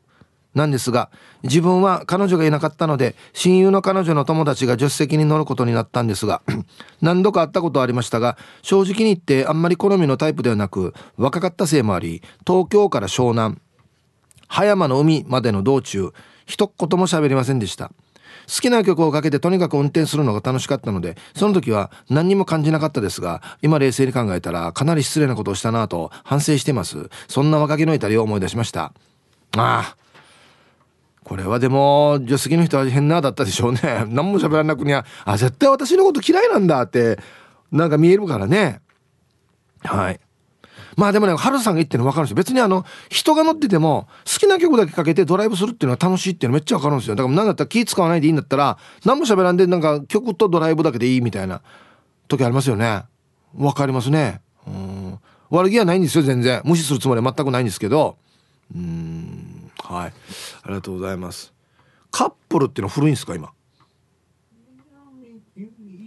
[0.57, 1.11] なんですが
[1.43, 6.41] 自分は彼女がいなかったので親友の彼女の友達が助手席に乗ることになったんですが
[7.03, 13.61] 何度か会ったことはありましたが正直に言ってあんまり好みのタイプではなく若かったせいもあり東京から湘南
[14.49, 16.13] 葉山の海までの道中
[16.47, 17.91] 一言も喋りませんでした。
[18.49, 27.11] 好きな曲をかけてとにかく運転するのが楽しかったのでその時は何にも感じなかったですが今冷静に考えたらかなり失礼なことをしたなと反省してます。
[27.27, 28.93] そんな若気の至りを思い出しました。
[29.57, 30.06] ああ
[31.27, 33.81] これはでも助手席の人は変なだったでしょうね。
[34.07, 37.19] 何も喋らなくにはあ絶対私のこと嫌いなんだって
[37.73, 38.81] なんか見えるからね。
[39.83, 40.21] はい。
[40.97, 42.37] まあでもね春さんが言ってるの分かるんですよ。
[42.37, 47.17] 別にあの人が乗ってても好きな曲だけかけてドライブするっていうのは楽しいっていうのめっちゃ分かるんですよ。
[47.17, 51.61] だから何だったら気使わないでいいんだったら何も喋らんでなんか曲とドライブだけでいいみたいな
[52.29, 53.03] 時ありますよね。
[53.53, 54.43] 分かりますね。
[54.65, 55.19] うん。
[55.51, 56.63] 悪気はないんですよ全然。
[56.65, 58.17] 無視するつもりは全くないんですけど。
[58.73, 59.56] うん。
[59.89, 60.13] はい。
[60.63, 61.53] ありがとうございます。
[62.11, 63.53] カップルっていうのは古いんですか今？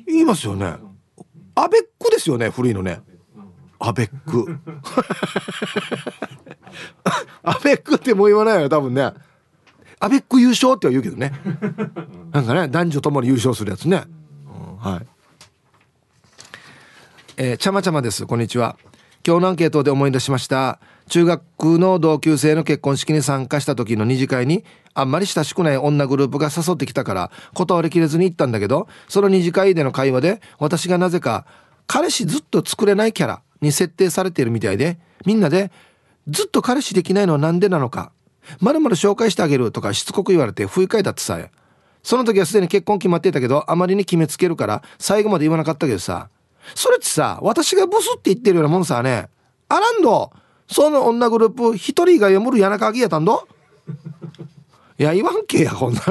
[0.06, 0.76] 言いますよね。
[1.56, 3.02] アベックですよね古いのね。
[3.80, 4.58] アベック
[7.44, 9.14] アベックってもう言わないよ多分ね。
[10.00, 11.32] アベック優勝っては言うけどね。
[12.32, 14.04] なんかね男女ともに優勝するやつね、
[14.46, 15.08] うん、はい。
[17.38, 18.26] えー、ちゃまちゃまです。
[18.26, 18.78] こんにちは。
[19.26, 20.80] 今日のアンケートで思い出しました。
[21.10, 31.46] 中学の同級生の結婚式に参加した時の二次会にあんまり親しくない女グループが誘ってきたから断りきれずに行ったんだけどその二次会での会話で私がなぜか
[31.88, 35.72] 彼氏ずっと作れないキャラに設定されているみたいでみんなで
[36.28, 38.12] ずっと彼氏できないのは何でなのか
[38.60, 41.40] まるまる紹介してあげるとかしつこく言われて不愉快だってさ
[42.04, 46.30] その時はすでに結婚決まっていたけどあまりに決めつけるから最後まで言わなかったけどさ。
[46.76, 49.30] それってさ私がブスって言ってるようなもんさね。
[49.68, 50.32] あらんど。
[50.68, 53.48] その女グループ一人以外は無理やなかぎやたんど。
[55.00, 56.02] いや言わんけやこんな。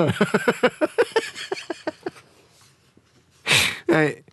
[3.88, 4.24] はい。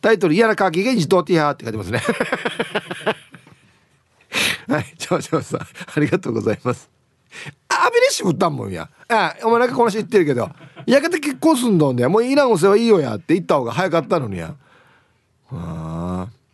[0.00, 2.02] タイトル「嫌なかぎが自動ティア」って書いてますね。
[4.68, 5.66] はいちょちょさんあ
[6.00, 6.90] りがとうございます。
[7.68, 8.88] アビレッシブったんもんや。
[9.08, 10.50] あお前なんかこの人言ってるけど
[10.86, 12.06] やがて結婚すんどんね。
[12.08, 14.54] もういらんお世話いいよやって言った方が早かったのにや。
[15.50, 16.46] ああ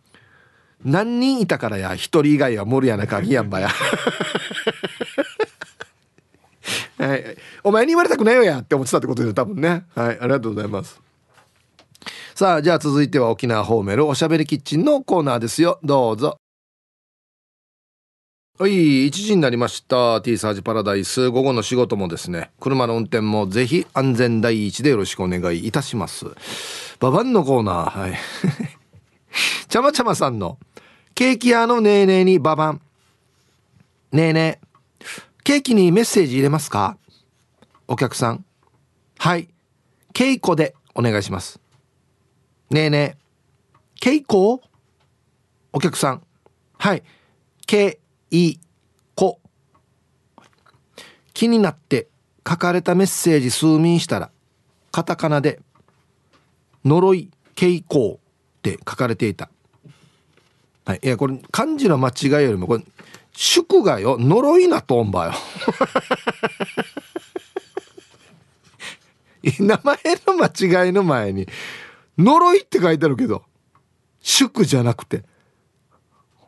[0.85, 1.95] 何人いたからや？
[1.95, 3.69] 一人以外は無理やな鍵やんばや。
[6.97, 9.85] はい、お前に言われたくないよやって思ってたってことで多分ね。
[9.95, 10.19] はい。
[10.19, 11.01] ありがとうございます。
[12.35, 15.79] さあじゃあ続いては沖縄ホーメルおしゃべりキッチンのコーナーですよ。
[15.83, 16.37] どうぞ。
[18.59, 20.21] はい1時になりました。
[20.21, 21.29] T サージパラダイス。
[21.29, 26.25] 午後の仕事もですね車の運転もぜひ安全第一でよろしくお願いいたします。
[26.99, 27.99] ババンのコーナー。
[27.99, 28.17] はい。
[29.73, 30.59] ちゃまちゃまさんの
[31.15, 32.81] ケーキ屋のねえねえにババン。
[34.11, 34.67] ねえねえ、
[35.43, 36.95] ケーキにメッセージ入れますか？
[37.87, 38.45] お客さん。
[39.17, 39.49] はい。
[40.13, 41.59] ケイコでお願いします。
[42.69, 43.17] ねえねえ、
[43.99, 44.61] 傾向
[45.71, 46.23] お客さん
[46.77, 47.01] はい
[47.65, 47.97] け
[48.29, 48.59] い
[49.15, 49.39] こ
[51.33, 52.09] 気になって
[52.47, 54.29] 書かれたメッセージ数民したら
[54.91, 55.61] カタカナで
[56.85, 58.19] 「呪い傾向」
[58.59, 59.49] って書かれていた
[60.85, 62.83] はい、いやこれ漢字の間違いよりもこれ
[63.35, 64.17] 祝賀よ。
[64.19, 65.33] 呪いなとんばよ。
[69.59, 71.47] 名前の間違いの前に
[72.17, 73.43] 呪いって書いてあるけど
[74.21, 75.25] 祝じゃなくて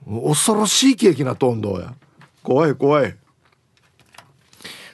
[0.06, 1.94] 恐ろしいケーキなとんどうや
[2.42, 3.18] 怖い怖い。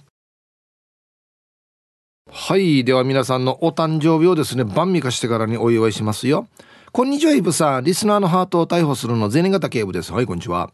[2.32, 2.84] はい。
[2.84, 6.46] では皆さんのお誕生日をですね、晩味化してからにお祝いしますよ。
[6.92, 7.84] こんにちは、イブさん。
[7.84, 10.12] リスナーのハートを逮捕するの銭形警部です。
[10.12, 10.70] はい、こんにちは。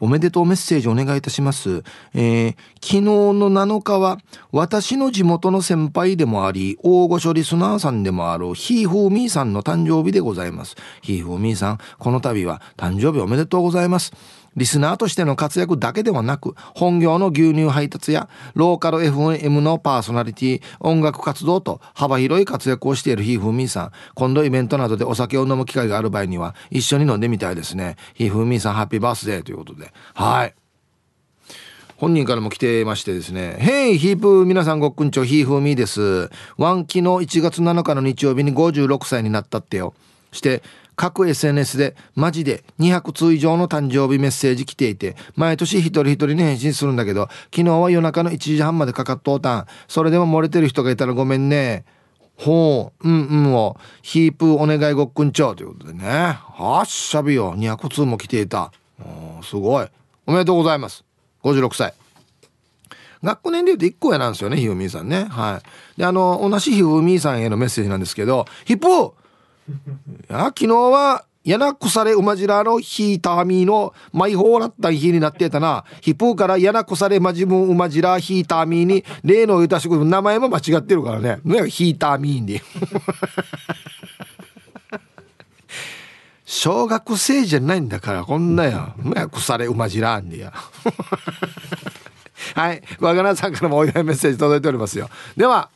[0.00, 1.84] おめでとうメッセージお願いいたします。
[2.14, 4.18] えー、昨日の7日は
[4.50, 10.74] 私の地元の先輩でもあり、大御所リスナーさんでもあるひーふーみーさんの誕生日でございます。
[11.02, 14.12] ひーふーみーさん、この度は誕生日おめでとうございます。
[14.58, 23.92] リスナーとしての活躍だけではなく、本業の牛乳配達や、ローカル FM のパーソナリティ、音楽活動と幅広い活躍をしているひーふみーさん。
[24.14, 27.96] 今度イベントなどでお酒を飲む機会がある場合には、一緒に飲んでみたいですね。
[28.14, 29.92] ひーふみーさん、ハッピーバースデーということで。
[30.14, 30.54] はい。
[31.98, 33.56] 本人からも来てましてですね。
[33.58, 36.30] ヘイヒープ皆さんごっくんちょヒーフーミーです。
[36.56, 39.94] ワンキの1月7日の日曜日に56歳になったってよ。
[40.30, 40.62] して
[40.98, 49.66] 各 SNS でマジで200通以上の誕生日メッセージ来ていて毎年一人一人に返信するんだけど昨日は夜中の1時半までかかっとうたん。
[49.86, 51.84] それでも漏れてる人がいたらごめんね。
[52.36, 53.76] ほううんうんを。
[54.02, 55.52] ヒープお願いごっくんちょ。
[55.52, 56.04] うということでね。
[56.08, 57.54] はっしゃびよ。
[57.56, 58.72] 200通も来ていた。
[59.44, 59.86] すごい。
[60.26, 61.04] おめでとうございます。
[61.44, 61.94] 56歳
[63.22, 65.26] 学校年齢で1個やなんですよねひふみーさんね。
[65.30, 65.62] は
[65.96, 66.00] い。
[66.00, 69.14] であの同じひふみーさんへのメッセージなんですけどヒップ
[70.28, 75.86] や昨日は柳腐れ馬じらのヒーターミーのマイホーラッタン日になってたな。
[76.02, 81.38] ヒプーから柳腐れマジムン馬じらヒーターミーに例の歌しく名前も間違ってるからね。
[81.44, 82.60] ねヒーターミーに。
[86.44, 88.94] 小学生じゃないんだからこんなや。
[89.30, 90.52] 腐れ馬じらんでや。
[92.54, 92.82] はい。
[93.00, 95.08] わがなさんからもお祝いメッセージ届いておりますよ。
[95.36, 95.70] では、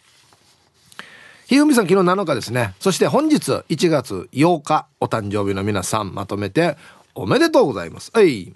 [1.53, 6.79] ひふみさん昨日7日ですねそして本日1月8日お誕生日の皆さんまとめて
[7.15, 8.55] おめでとうございますはい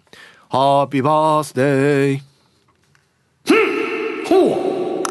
[0.49, 2.21] ハッピーバースデー
[4.27, 5.03] ほ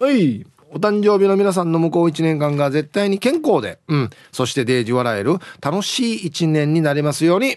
[0.00, 7.56] うはいお誕生日の皆さんの向こう1年間が絶対に健康で、うん、そしてデージ笑える楽しい1年になりますように。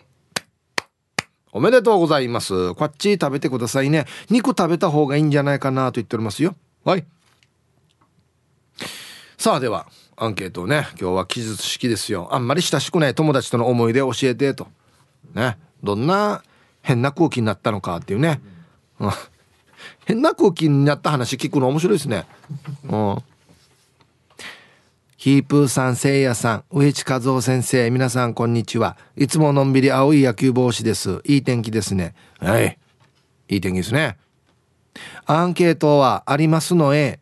[1.51, 2.75] おめでとうございます。
[2.75, 4.05] こっち食べてくださいね。
[4.29, 6.55] 肉食べた方がいいんじゃないかなと言っておりますよ。
[6.85, 7.05] はい。
[9.39, 14.67] さあではアンケートをね今日は記述式ですよあんまり親しくない友達との思い出を教えてと
[15.33, 16.43] ねどんな
[16.81, 18.41] 変な空気になったのかっていうね、
[18.99, 19.11] うん、
[20.05, 22.25] 変な空気になった話聞くの面白いですね
[22.89, 23.17] うん
[25.15, 28.95] ヒープーさん、せいやさん、上地和夫先生、皆さんこんにちは。
[29.17, 31.19] いつものんびり青い野球帽子です。
[31.25, 32.15] いい天気ですね。
[32.39, 32.79] はい。
[33.49, 34.17] いい天気ですね。
[35.25, 37.19] アンケートはありますのえ。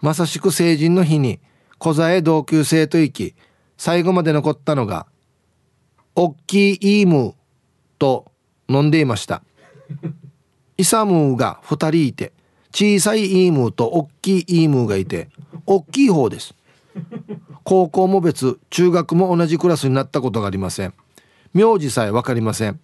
[0.00, 1.40] まさしく成人の日に
[1.78, 3.34] 小座へ同級生と行き
[3.76, 5.06] 最後まで残ったのが
[6.14, 7.34] おっきいイーム
[7.98, 8.30] と
[8.68, 9.42] 飲んでいました。
[10.78, 12.32] イサムーが2人いて
[12.72, 15.28] 小さいイームーとおっきいイームーがいて
[15.66, 16.54] おっきい方です。
[17.64, 20.94] 高校も別中学も同じクラスになったことがありません。
[21.52, 22.80] 名字さえ分かりません。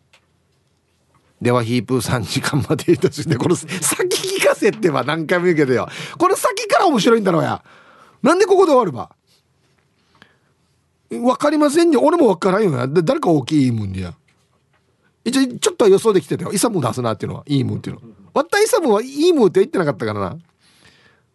[1.42, 3.66] ではヒープー3時間までいたしてこの先
[4.38, 5.88] 聞かせってば何回も言うけどよ。
[6.16, 7.64] これ先から面白いんだろうや。
[8.22, 9.10] なんでここで終わるば？
[11.10, 12.00] 分かりませんよ。
[12.00, 14.14] 俺も分からんよや誰か大きいいいもんでや。
[15.24, 16.52] 一応ちょっとは予想できてたよ。
[16.52, 17.44] イサム出すなっていうのは。
[17.48, 18.02] いいもんっていうの。
[18.34, 20.38] わったいサブはいいムーって言ってなかったからな。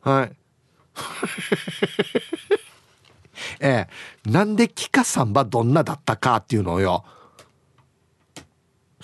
[0.09, 0.31] はい。
[3.59, 3.87] え
[4.25, 4.29] え。
[4.29, 7.03] なんでキカさんはどんなだったかっていうのをよ。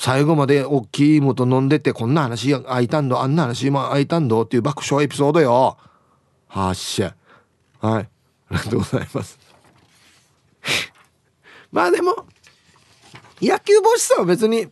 [0.04, 5.78] 最後まで大きい芋と飲んでてこんな話あいたんどあんな話もあいたんどっていう爆笑エピソードよ。
[6.50, 7.16] はっしゃ。
[7.80, 8.04] はい。
[8.04, 8.10] あ
[8.52, 9.40] りがとうございます。
[11.72, 12.26] まあでも
[13.42, 14.68] 野球帽子さんは別に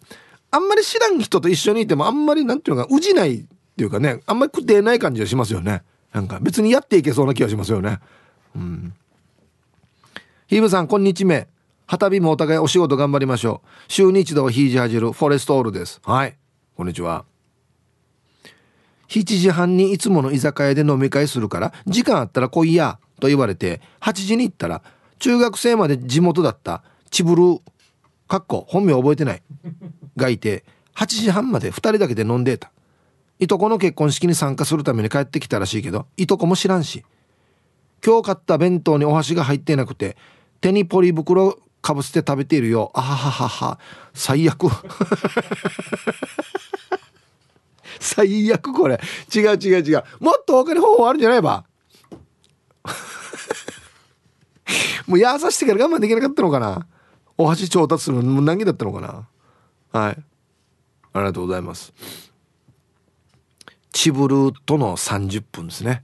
[0.52, 3.44] あんまり知らん人と一緒にいてもあんまりなんていうのかうじないっ
[3.78, 5.84] ていうかねあんまり食ってない感じがしますよね。
[6.12, 8.02] なんか別にやっていけそうな気がしますよね。
[8.54, 8.94] うん。
[10.48, 11.48] ヒーブさんこんにちめ
[11.92, 13.68] 旗日もお互いお仕事頑張りましょう。
[13.90, 16.00] 週に一度ひいじはじるフォレストオールです。
[16.06, 16.38] はい。
[16.78, 17.26] こんにちは。
[19.10, 24.82] 7時半にいつもの居酒屋で飲み会するから時間あったら来いやと言われて8時に行ったら
[25.20, 27.62] 中学生まで地元だったチブルー
[28.30, 29.44] かっこ本名覚えてない
[30.16, 30.64] がいて
[30.96, 32.72] 8時半まで2人だけで飲んでた。
[33.38, 37.04] いとこの結婚式に参加するために帰ってきたらしいけどいとこも知らんし。
[38.02, 40.16] 今日買った弁当にお箸が入ってなくて
[40.62, 42.92] 手にポリ袋かぶせて食べているよ。
[42.94, 43.80] あはははは。
[44.14, 44.68] 最悪。
[48.00, 49.00] 最悪これ。
[49.34, 50.04] 違う違う違う。
[50.20, 51.66] もっと他に方法あるんじゃないば。
[55.08, 56.88] もう優しくてから我慢できなかったのかな。
[57.38, 59.28] お箸調達するの何だったのかな。
[59.92, 60.24] はい。
[61.14, 61.94] ありがとうございます。
[63.92, 66.04] チブルとの30分ですね。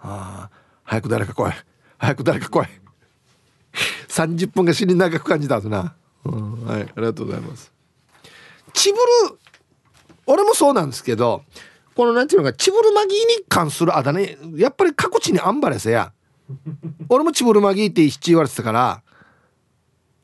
[0.00, 1.52] ああ早く誰か来い。
[1.98, 2.66] 早く誰か来い。
[4.08, 5.94] 30分が死に長く感じたんですな、
[6.24, 7.72] うん、はいありがとうございます。
[8.72, 8.96] チブ
[9.28, 9.38] ル
[10.26, 11.42] 俺もそうなんですけど
[11.94, 16.12] このなんていうのかチブルマギーに関するあだ名やっぱり各地にアンバレスや。
[17.08, 19.02] 俺もチブルマギーって七言われてたから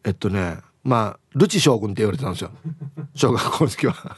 [0.04, 2.50] えっとねまあルチ将軍って言われてたんですよ。
[3.14, 4.16] 小学校の時は。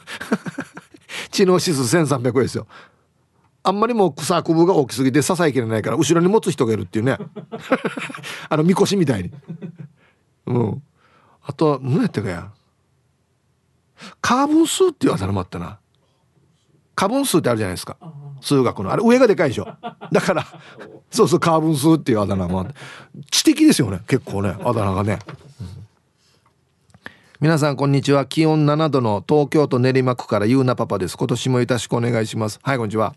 [1.31, 2.67] 知能指数1300ですよ。
[3.63, 7.17] あんまりもう草くぶが大きすぎて支えきれないから後ろに持つ人がいるっていうね。
[8.49, 9.31] あのみこしみたいに。
[10.47, 10.83] うん。
[11.41, 12.51] あとは何やったかや。
[14.21, 15.79] カーボン数っていうあだ名もあったな。
[16.93, 17.97] カーボン数ってあるじゃないですか。
[18.41, 18.91] 数学の。
[18.91, 19.67] あれ上がでかいでしょ。
[20.11, 20.45] だから
[21.09, 22.73] そうそうカーボン数っていうあだ名もあって。
[23.31, 25.19] 知的ですよね結構ねあだ名がね、
[25.61, 25.67] うん、
[27.39, 28.25] 皆さんこんにちは。
[28.25, 31.17] 気温7度の東京都練馬区からゆうなパパです。
[31.17, 32.59] 今年もよろしくお願いします。
[32.61, 33.15] はいこんにちは。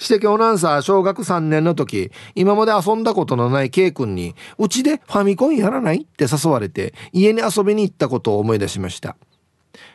[0.00, 6.02] 指摘オナンサー小学3年の時今まで遊んだことのない K 君にうちでファミコンやらない？
[6.02, 9.16] って誘われて家に遊びに行ったことを思い出しました。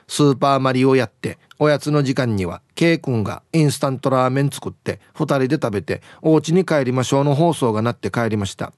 [0.07, 8.73] スーパーマリオやっておやつの時間には K 君がインスタントラーメン作って2人で食べてお家に帰りましょうの放送が鳴って帰りました。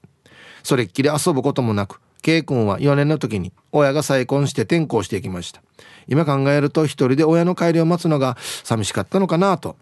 [0.62, 5.62] それっきり遊ぶこともなく K 君は4年の時に親が再婚して転校していきました。
[6.06, 9.76] 今考えると一人で親の帰りを待つのが寂しかったのかなと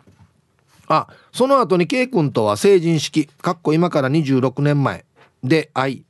[0.88, 5.04] あその後に K 君とは成人式かっこ今から26年前
[5.42, 6.04] で会い、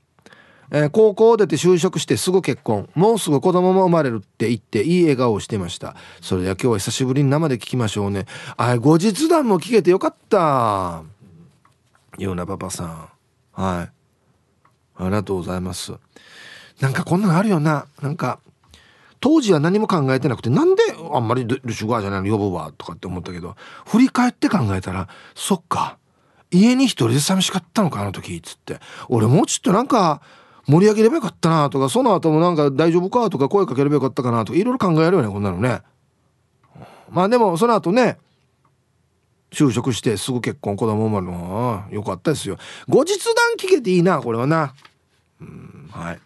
[0.70, 2.88] えー、高校を出て就職してすぐ結婚。
[2.94, 5.94] もうすぐ子供も生まれるって言っていい笑顔をしてました。
[6.20, 8.26] それでは今日は久しぶりに生で聞きましょうね。
[8.56, 11.02] あ後日談も聞けてよかった。
[12.18, 13.08] ようなパパさん。
[13.52, 13.90] はい。
[14.96, 15.92] ありがとうございます。
[16.80, 17.86] なんかこんなのあるよな。
[18.00, 18.40] なんか
[19.22, 23.54] 当時は何も考えてなくてなんであんまりルシュガーじゃないの呼ぶわとかって思ったけど
[23.86, 25.96] 振り返って考えたらそっか
[26.50, 28.80] 家に一人で寂しかったのかあの時っつって。
[29.08, 30.20] 俺もうちょっとなんか
[30.66, 35.82] 盛り上げればよかったなとかその後もなんか大丈夫かとか声かければよかったかなとかいろいろ考えるよねこんなのね。
[37.08, 38.18] まあでもその後ね
[39.52, 42.58] 就職してすぐ結婚子供生まれるのよかったですよ。
[42.88, 44.74] 後日談聞けていいなこれはな。
[45.40, 46.20] うんはい。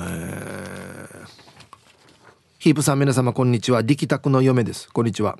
[0.00, 1.28] えー。
[2.58, 3.82] ヒープさん皆様こんにちは。
[3.82, 4.92] 力宅の嫁です。
[4.92, 5.38] こんにちは。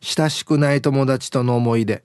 [0.00, 2.02] 親しくない友達との思い出。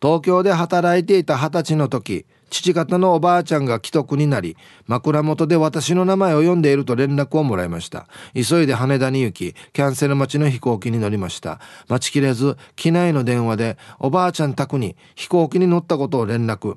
[0.00, 4.56] 東京で働いていた二十歳の時父方のおばあちゃんが既得になり
[4.86, 8.06] 枕元で私の名前を呼んでいると連絡をもらいました。
[8.34, 11.60] 急いで羽田に行きキャンセル待ちの飛行機に乗りました。
[11.88, 16.76] 待ちきれず機内の電話でおばあちゃん宅に飛行機に乗ったことを連絡。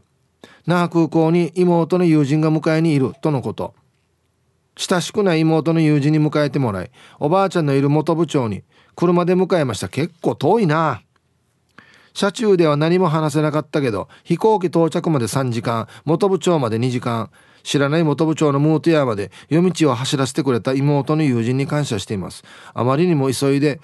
[0.65, 3.75] 那覇空港に妹の友人が迎えにいるとのこと。
[4.77, 8.63] 親しくない妹の友人に迎えてもらいおばあちゃんのいる元部長に
[8.95, 9.89] 車で迎えました。
[9.89, 11.01] 結構遠いな。
[12.13, 17.29] 車中では何も話せなかったけど飛行機到着まで3時間元部長まで2時間。
[17.63, 22.43] 知らない元部長のムートヤーまで夜道を走らせてくれた妹の友人に感謝しています。
[22.75, 23.81] あまりにも急いで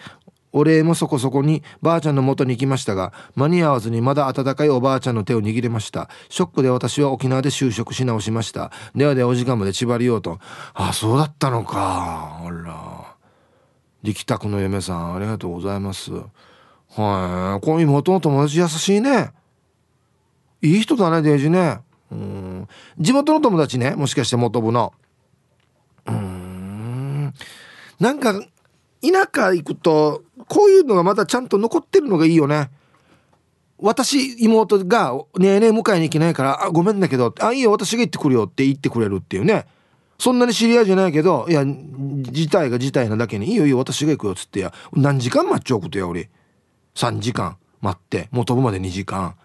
[0.54, 6.10] お礼もそこそこにばあちゃんの元に行きましたが間に合わずにまだ温かいおばあちゃんの手を握れました。
[6.30, 8.72] ショックで私は沖縄で就職し直しました。
[8.96, 10.40] ではでお時間まで縛りようと。
[10.74, 12.42] あそうだったのか。
[12.44, 13.16] あら。
[14.04, 16.12] 力宅の嫁さんありがとうございます。
[16.12, 17.66] はい。
[17.66, 19.32] この妹の友達優しいね。
[20.62, 21.80] いい人だねデイジね。
[22.12, 22.68] うん。
[23.00, 24.94] 地元の友達ねもしかして元部の。
[26.06, 27.34] うん。
[28.00, 32.72] なんか田舎行くとこういうのがまだちゃんと残ってるのがいいよね。
[33.80, 39.66] 私妹が「ねえねえ迎えに行けないからあごめんだけどあいいよ私が行ってくるよ」って言ってくれるっていうね。
[40.20, 46.30] そんなに知り合いじゃないけどいや事態が事態なだけに「いいよいいよ私が行くよ」っつってや何時間待っちゃうことや俺。
[46.96, 49.36] 3時間待ってもう飛ぶまで2時間。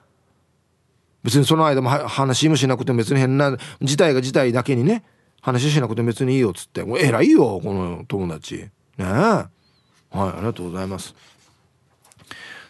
[1.23, 5.05] 別にその間も話もしなくても別に変な事態が事態だけにね
[5.41, 6.83] 話しなくても別にいいよっつって。
[6.83, 8.57] もう偉いよこの友達。
[8.57, 9.56] ねえ。
[10.17, 11.15] はいありがとうございます。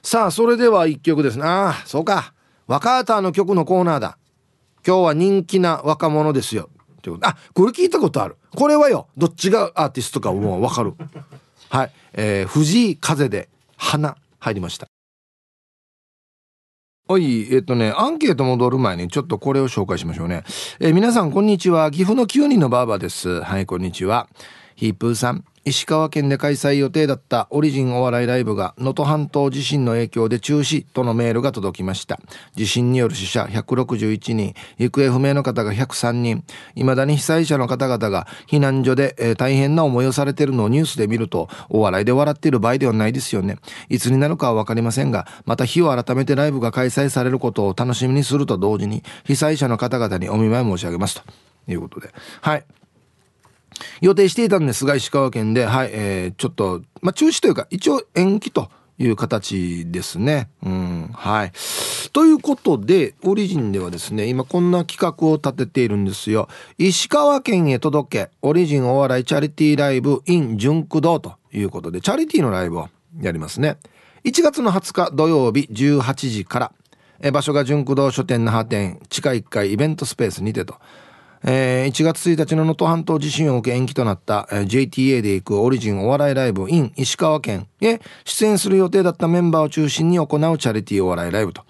[0.03, 1.39] さあそれでは一曲です。
[1.39, 2.33] なあそうか。
[2.67, 4.19] 若ーの曲のコーナーだ。
[4.87, 6.69] 今日は人気な若者ですよ。
[6.99, 7.27] ってこと。
[7.27, 8.37] あこれ聞いたことある。
[8.55, 9.09] これはよ。
[9.17, 10.95] どっちがアーティストかもう分かる。
[11.71, 14.89] はい、えー、藤井風で花入りました。
[17.09, 20.43] おい、えっとね、アンケート戻る前にちょっとこれを紹介しましょうね。
[20.81, 21.93] えー、皆さん、こんにちは。
[21.93, 23.43] 岐阜の9人のバーバーです。
[23.43, 24.29] はい、こんにちは。
[24.75, 25.45] ヒープーさん。
[25.67, 32.21] 石川県で開催予定だったオリジンお笑いライブが能登半島地震の影響で中止とのメールが届きました。
[32.55, 34.55] 地震による死者161人。
[34.79, 36.45] 行方不明の方が103人。
[36.77, 43.59] 未だに被災者の方々が避難所で、えー、大変な思いをされているのをニュースで見るとお笑いで笑っている場合ではないですよね。
[43.89, 51.23] いつになるかは分かりませんがまた日を改めてライブが開催されることを楽しみにすると同時に被災者の方々にお見舞い申し上げますと。
[51.69, 52.13] いうことで。
[52.41, 52.65] はい。
[54.01, 60.49] 予定していたんですが石川県で、はいえー、ちょっと、まあ、中止というか一応延期という形ですね。
[60.65, 61.53] うん、はい。
[62.13, 66.49] ということで、オリジンではですね、今こんな企画を立てているんですよ。
[66.79, 72.89] 石川県へ届け、オリジンお笑いチャリティーライブ in 純駆動ということで、チャリティーのライブを
[73.21, 73.77] やりますね。
[74.25, 76.73] 1月の20日土曜日18時か
[77.23, 80.77] ら、場所が純駆動書店那覇店地下1階イベントスペースにてと。
[81.49, 91.63] えー、1月1日の能登半島地震を受け延期となった、えー、JTA で行くオリジンお笑いライブ in 石川県へ出演する予定だったメンバーを中心に行うチャリティーお笑いライブと、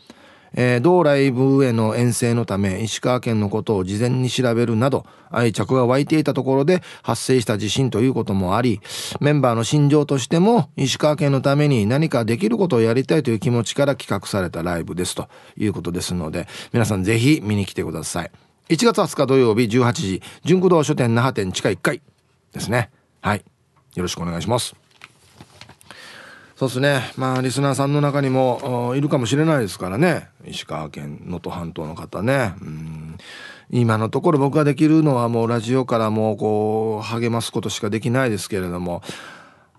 [0.55, 8.81] えー、同ライブへの遠征のため石川県のことを事前に調べるなど愛着が湧いていたところで発生した地震ということもあり
[9.21, 18.46] メンバーの心情としても石川県のために何かできることをやりたいという気持ちから企画されたライブですということですので皆さんぜひ見に来てください。
[18.69, 22.03] 1月20日土曜日18時純駆動書店那覇店地下1階
[22.53, 22.91] ですね。
[23.21, 23.45] はい。
[23.95, 24.75] よろしくお願いします。
[26.57, 27.13] そうですね。
[27.17, 30.29] まあリスナーさんの中にもいるかもしれないですからね。
[30.45, 32.55] 石川県能登半島の方ね。
[32.61, 33.19] うん。
[33.71, 39.03] 今のところ僕ができるのはもうラジオからもうこう励ますことしかできないですけれども。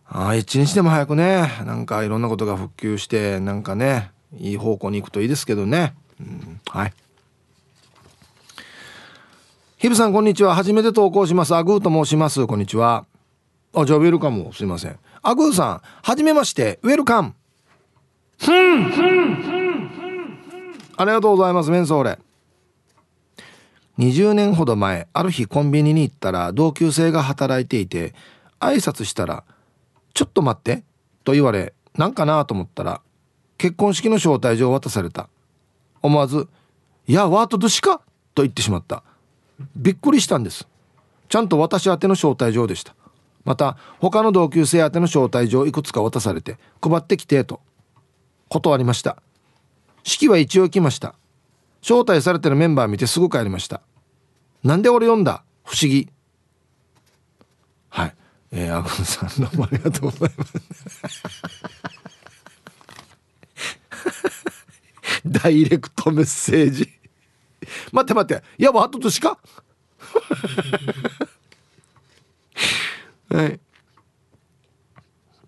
[0.09, 1.51] あ一日でも早くね。
[1.65, 6.93] なんかいろんなことが復旧してなんかねいい方向に行くといいですけどね、うん、はい。
[9.78, 10.55] ヒブさんこんにちは。
[10.55, 11.53] 初めて投稿します。
[11.53, 12.47] アグーと申します。
[12.47, 13.05] こんにちは。
[13.75, 14.51] あじゃあウェルカム。
[14.51, 14.97] すいません。
[15.21, 16.80] アグーさんはじめまして。
[16.82, 17.36] ウェルカム。
[20.97, 21.69] ありがとうございます。
[21.69, 22.17] メンソーレ
[23.99, 28.15] 20年ほど前ある日コンビニに行ったら同級生が働いていて
[28.59, 29.43] 挨拶したら
[30.15, 30.84] 「ちょっと待って」
[31.23, 33.01] と言われなんかなと思ったら
[33.59, 35.30] 結婚式の招待状を渡された。
[36.01, 36.47] 思わず
[37.05, 38.01] 「いやワートドシか?」
[38.34, 39.03] と言ってしまった。
[39.76, 40.68] びっくりしたんです。
[41.30, 42.95] ちゃんと私宛ての招待状でした。
[43.43, 47.62] また他の同級生宛ての招待状いくつか渡されて配ってきてと
[48.49, 49.22] 断りました。
[50.03, 51.16] 式は一応来ました。
[51.82, 53.82] 招待されてるメンバー見てすぐ帰りました。
[54.64, 55.43] なんで俺読んだ？
[55.64, 56.10] 不思議。
[57.89, 58.16] はい。
[58.51, 60.53] えー、アグンさんどうもありがとうございます。
[65.26, 66.97] ダイレクトメッセージ。
[67.91, 68.43] 待って待って。
[68.57, 69.38] いやワットとしか？
[73.30, 73.59] はい。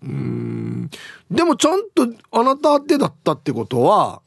[0.02, 0.90] うん。
[1.30, 4.22] でもちゃんとあなた宛てだったってことは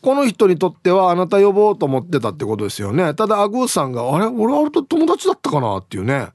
[0.00, 3.14] この人にとってはあなた呼ぼうと思ってたってことですよね。
[3.14, 4.26] ただアグーさんがあれ？
[4.26, 6.28] 俺あれと友達だったかなっていうね。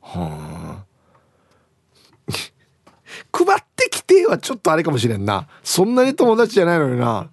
[0.00, 0.84] はあ。
[3.32, 5.48] 配ってきてはちょっとあれかもしれんな。
[5.62, 7.30] そんなに友達じゃないのにな。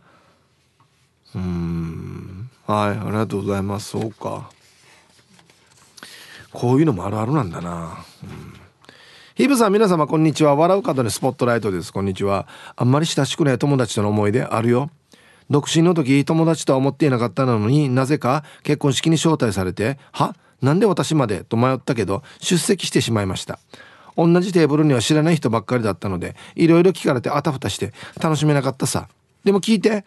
[1.36, 2.41] うん。
[2.72, 3.89] はいありがとうございます。
[3.89, 4.49] そうか。
[6.53, 8.05] こういうのもあるあるなんだな。
[8.24, 8.53] うん。
[9.36, 10.55] ヒブさん皆様こんにちは。
[10.55, 11.91] 笑う角にスポットライトです。
[11.91, 12.47] こんにちは。
[12.78, 14.89] あんまり親しくない友達との思い出あるよ。
[15.49, 20.34] 独身の時友達とは思っていなかったのになぜか結婚式に招待されては？
[20.61, 21.43] なんで私まで？
[21.43, 23.59] と迷ったけど出席してしまいました。
[24.15, 27.91] 同じテーブルには知らない人ばっかりだったのでいろいろ聞かれてあたふたして
[28.22, 29.09] 楽しめなかったさ。
[29.43, 30.05] でも聞いて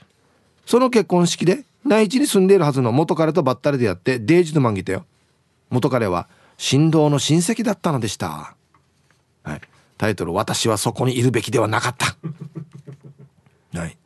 [0.65, 5.05] その結婚式で内地に住んでいるはずの元彼とばったりでやってデイジとマンギたよ。
[5.71, 8.55] 元彼は振動の親戚だったのでした。
[9.43, 9.61] はい。
[9.99, 12.17] タイトル「私はそこにいるべきではなかった」
[13.79, 13.97] はい。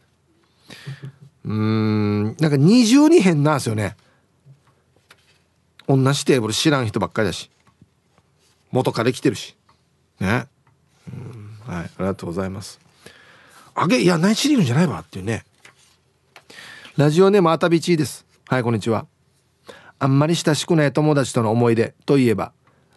[1.44, 3.96] うんなんか二重に変なんですよね。
[5.86, 7.50] 同じテーブル知らん人ばっかりだし。
[8.70, 9.56] 元彼来てるし。
[10.20, 10.46] ね。
[11.10, 11.84] うんはい。
[11.84, 12.78] ありがとうございます。
[13.74, 15.44] あげいや内地にいるんじゃないわっていうね。
[16.98, 18.26] ラジオネームあたびちーです。
[18.48, 19.06] はいこんにちは。
[20.00, 22.50] あんまり親しくない友達との思い出といえば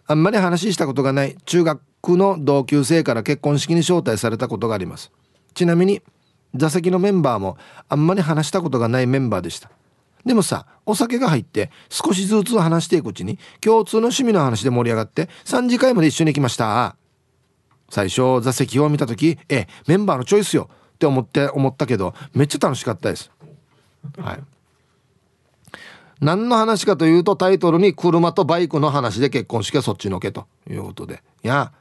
[0.08, 1.80] あんまり話したことがない中学
[2.16, 5.12] の同級生から結婚式に招待されたことがあります。
[5.54, 6.02] ちなみに
[6.52, 7.56] 座席のメンバーも
[7.88, 9.70] あんまり話したことがないメンバーでした。
[10.26, 16.96] でもさお酒が入って少しずつ話していくうちに共通の趣味の話で盛り上がって3次会まで一緒に行きました。
[17.88, 23.30] 最初座席を見た時えメンバーのチョイスよって思って思ったけどめっちゃ楽しかったです。
[24.18, 24.40] はい。
[26.20, 31.22] 何の話かというとタイトルに車とバイクの話で結婚式はそっちのけということで。
[31.42, 31.72] いや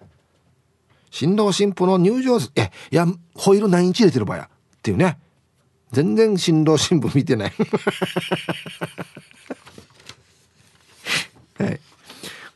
[1.11, 3.05] 新郎新婦の入場えいや
[3.35, 4.49] ホイール何インチ入れてる場合やっ
[4.81, 5.19] ていうね。
[5.91, 7.53] 全然新郎新婦見てない。
[11.59, 11.79] はい、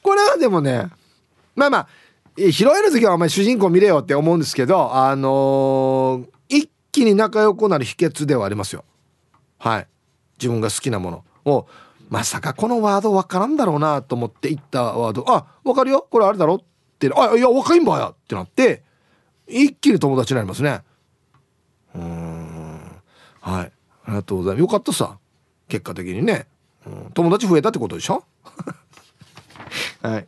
[0.01, 0.87] これはでもね
[1.55, 1.87] まあまあ
[2.35, 8.83] 披露宴の時はお前主人公見れよって思うんですけどあのー、一気に仲良くなる秘訣ではありますよ。
[9.65, 9.87] はい。
[10.37, 11.25] 自分が好きなもの。
[11.45, 11.67] を
[12.09, 15.25] まさかこのワード分からんだろうなと思って言ったワード。
[15.27, 16.05] あ分かるよ。
[16.09, 16.63] これあれだろっ
[16.99, 17.11] て。
[17.15, 18.83] あいや若いんばやってなって
[19.47, 20.81] 一気に友達になりますね。
[21.95, 22.79] うん。
[23.41, 23.71] はい。
[24.05, 24.61] ありがとうございます。
[24.61, 25.17] よかったさ。
[25.67, 26.45] 結果的にね、
[26.85, 28.23] うん、友達増えたってことでしょ？
[30.03, 30.27] はい。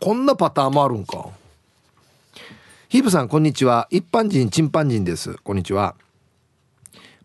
[0.00, 1.30] こんなパターンもあるんか。
[2.90, 3.88] ヒープさんこんにちは。
[3.90, 5.34] 一般人チンパンジンです。
[5.42, 5.94] こんにちは。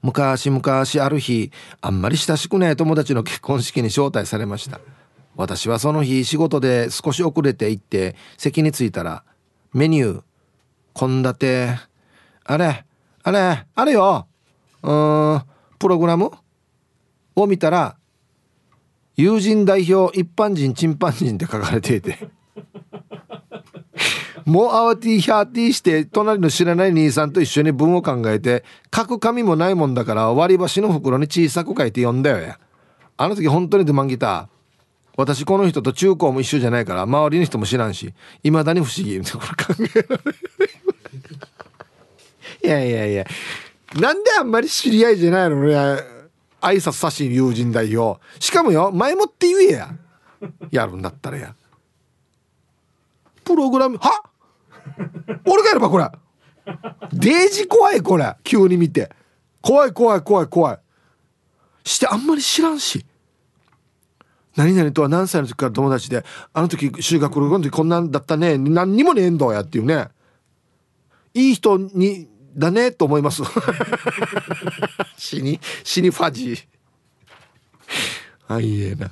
[0.04, 0.62] 昔々
[1.04, 1.52] ある日
[1.82, 4.80] あんまり親しくない友達の結婚式に招待されました。
[5.36, 9.24] 私はその日仕事で少し遅れて行って席に着いたら
[9.74, 10.24] メニュー
[10.94, 11.68] 献立
[12.44, 12.86] あれ
[13.24, 14.28] あれあれよ
[14.84, 15.42] うん
[15.80, 16.32] プログラム
[17.36, 17.98] を見たら
[19.16, 22.18] 友人代表一般人チンパンジンって書かれていて。
[24.46, 28.64] もう慌てひゃーティーして隣の知らない兄さんと一緒に文を考えて
[28.94, 32.60] 書く紙もないもんだから割り箸の袋に小さく書いて読んだよや。
[33.16, 34.48] あの時本当にドマンギター
[35.16, 39.20] 私この人と中高も一緒じゃないから周りの人も知らんしいまだに不思議。
[39.20, 40.38] これ考えられる
[42.64, 43.26] いやいやいや。
[43.96, 45.76] なんであんまり知り合いじゃないのね
[46.62, 48.20] 挨拶さし友人代表。
[48.40, 49.90] しかもよ前もって言えや。
[50.72, 51.56] やるんだったらや。
[53.44, 54.32] プログラムはっ
[55.46, 56.10] 俺がやればこれ。
[57.12, 58.36] デージ怖いこれ。
[58.44, 59.10] 急に見て。
[59.62, 60.80] 怖い怖い怖い怖い。
[61.84, 63.06] してあんまり知らんし。
[64.56, 66.24] 何々とは何歳の時から友達で
[66.54, 68.58] あの時修学旅行の時こんなんだったね。
[68.58, 70.08] 何にもねえんだやっていうね。
[71.34, 73.42] いい人にだねと思います。
[75.18, 76.66] 死に死にファジー。
[78.48, 79.12] あいえな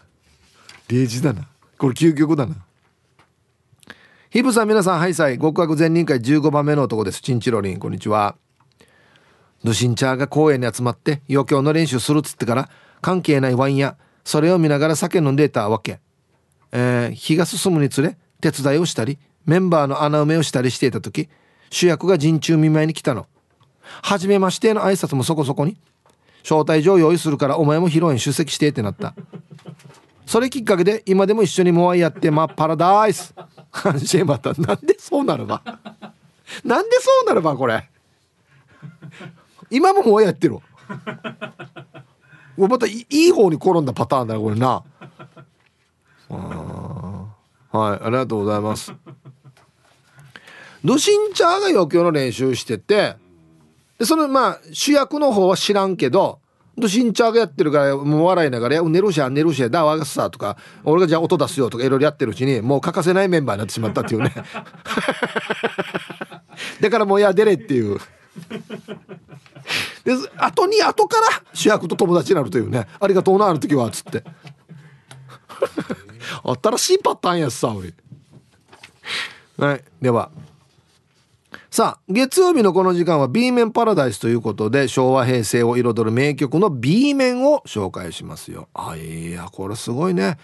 [0.87, 1.47] デージだな。
[1.77, 2.55] これ究極だな。
[4.31, 7.21] ヒブさん皆さんハイサイ極悪善人会15番目の男です。
[7.21, 8.37] チンチロリンこんにちは。
[9.61, 12.69] ドシンチャーが公園に集まって余興の練習するっつってから
[13.01, 15.99] 関係ないワインやそれを見ながら酒飲んでたわけ、
[16.71, 21.27] えー、日が進むにつれ手伝いをしたりメンバーの穴埋めをしたりしていた時
[21.69, 23.27] 主役が陣中見舞いに来たの。
[24.01, 25.75] 初めましての挨拶もそこそこに
[26.43, 29.13] 招待状用意するからお前も披露宴出席してってなった。
[30.25, 33.35] それきっかけで今でも一緒にモアイやってまあパラダイス
[33.71, 35.61] 阪神またなんでそうなるば
[36.63, 37.89] なんでそうなるばこれ。
[39.69, 40.59] 今ももうやってる
[42.57, 44.83] またいい方に転んだパターンだなこれな。
[46.29, 48.93] はいありがとうございます。
[50.83, 53.15] ドシンチャーが余興の練習してて
[53.97, 56.40] でそのまあ主役の方は知らんけど
[56.81, 64.33] としんちゃーがやってるからもう笑いながら「寝るしゃ寝るしゃだわがさ」とか「俺がじゃあ音出すよ」とかいろいろやってるうちにもう欠かせないメンバーになってしまったっていうね。
[66.81, 67.99] だからもう「いや出れ」っていう。
[70.03, 74.23] で後に後から主役と友達になるというね「ありがとうなある時は」っつって。
[76.63, 77.93] 新しいパターンやっさ俺
[79.57, 79.83] はい。
[80.01, 80.31] では。
[81.69, 88.69] さあ月曜日のこの時間は B 面パラダイスということで昭和平成を彩る名曲の B 面を紹介しますよ。
[88.73, 90.37] あいやこれすごいね。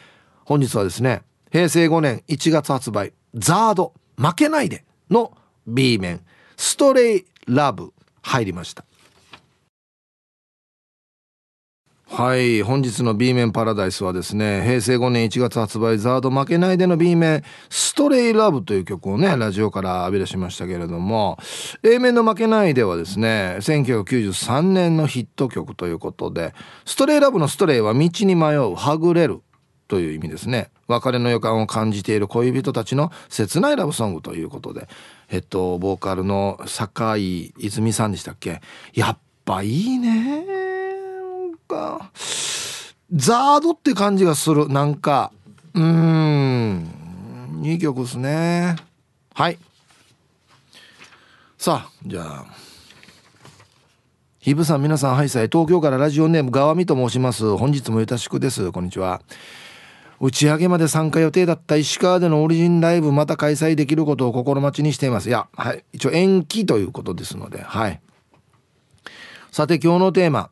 [0.46, 6.22] 本日はですね平成5年1月発売ザード負けないでの B 面
[6.56, 8.84] ストレイラブ入りました。
[12.10, 21.38] はい本日の B 面パラダイスはですね平成5年1月発売ザード負けないでの B 面ストレイラブという曲をねラジオから浴び出しましたけれども
[21.84, 26.56] A 面の負けないではですね1993年のヒット曲ということで
[26.86, 29.42] ストレイラブのストレイは道に迷うはぐれる
[29.90, 30.70] という意味ですね。
[30.88, 34.88] 別れの予感を感じている恋人たちの切ないラブソングということで
[35.30, 38.62] えっとボーカルの酒井泉さんでしたっけ？
[38.94, 40.57] やっぱいいね。
[41.68, 42.12] か。
[43.14, 44.68] ザードって感じがする。
[44.70, 45.32] なんか。
[45.74, 46.98] うーん。
[47.64, 48.76] いい曲ですね。
[49.34, 49.60] はい。
[51.58, 52.46] さあじゃあ。
[54.40, 55.48] ひぶさん皆さんはいさい。
[55.48, 57.58] 東京からラジオネーム川見と申します。
[57.58, 58.72] 本日もよろしくです。
[58.72, 59.22] こんにちは。
[60.20, 65.30] 打ち上げまで参加予定だった石川でのオリジンライブまた開催できることを心待ちにしています。
[65.30, 65.84] いやはい。
[65.94, 68.00] 一応延期ということですのではい。
[69.52, 70.50] さて今日のテーマ。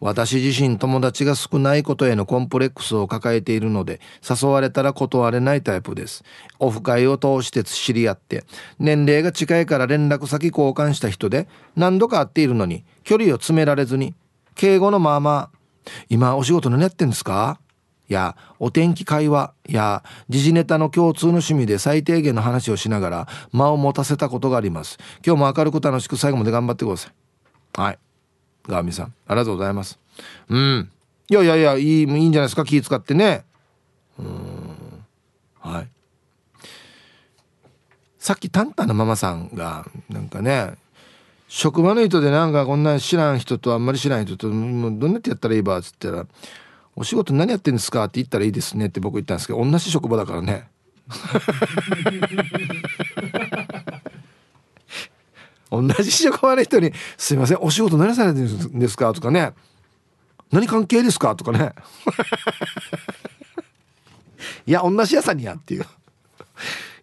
[0.00, 6.24] 私自身友達が少ないことへのコンプレックスを抱えているので誘われたら断れないタイプです。
[6.58, 8.44] オフ会を通して知り合って
[8.78, 14.14] 年齢が近いから連絡先交換した人で何度か会っているのに距離を詰められずに
[14.54, 15.50] 敬語のまま
[16.08, 17.60] 「今お仕事何やってんですか?」
[18.08, 24.96] やお天気会話や時事ネタの共通の趣味で最低限の話をしながら間を持たせたことがあります。
[25.24, 27.12] 今日も明るく楽しく最後まで頑張ってください。
[27.80, 27.98] はい。
[28.68, 29.06] ガーミさん。
[29.26, 29.98] ありがとうございます。
[30.48, 30.90] うん。
[31.30, 32.64] いやいやいやいいいいんじゃないですか？
[32.64, 33.44] 気使ってね。
[34.18, 35.04] うん。
[35.60, 35.88] はい。
[38.18, 40.74] さっきタンタンのママさんがなんかね
[41.48, 46.26] 職場の人でなんかこんな知らん人とあんまり知らん人ともうどんなやってやったらいいばっつったら
[46.94, 50.68] 「お仕事何やってんですか?」って言ったらいいですねって僕言ったんですけど同じ職場だからね。
[55.70, 59.52] 同じ職場の人に「すいませんお仕事何されてるんですか?」とかね
[60.50, 61.72] 「何関係ですか?」とかね。
[64.66, 65.86] いや同じ屋さんにやっていう。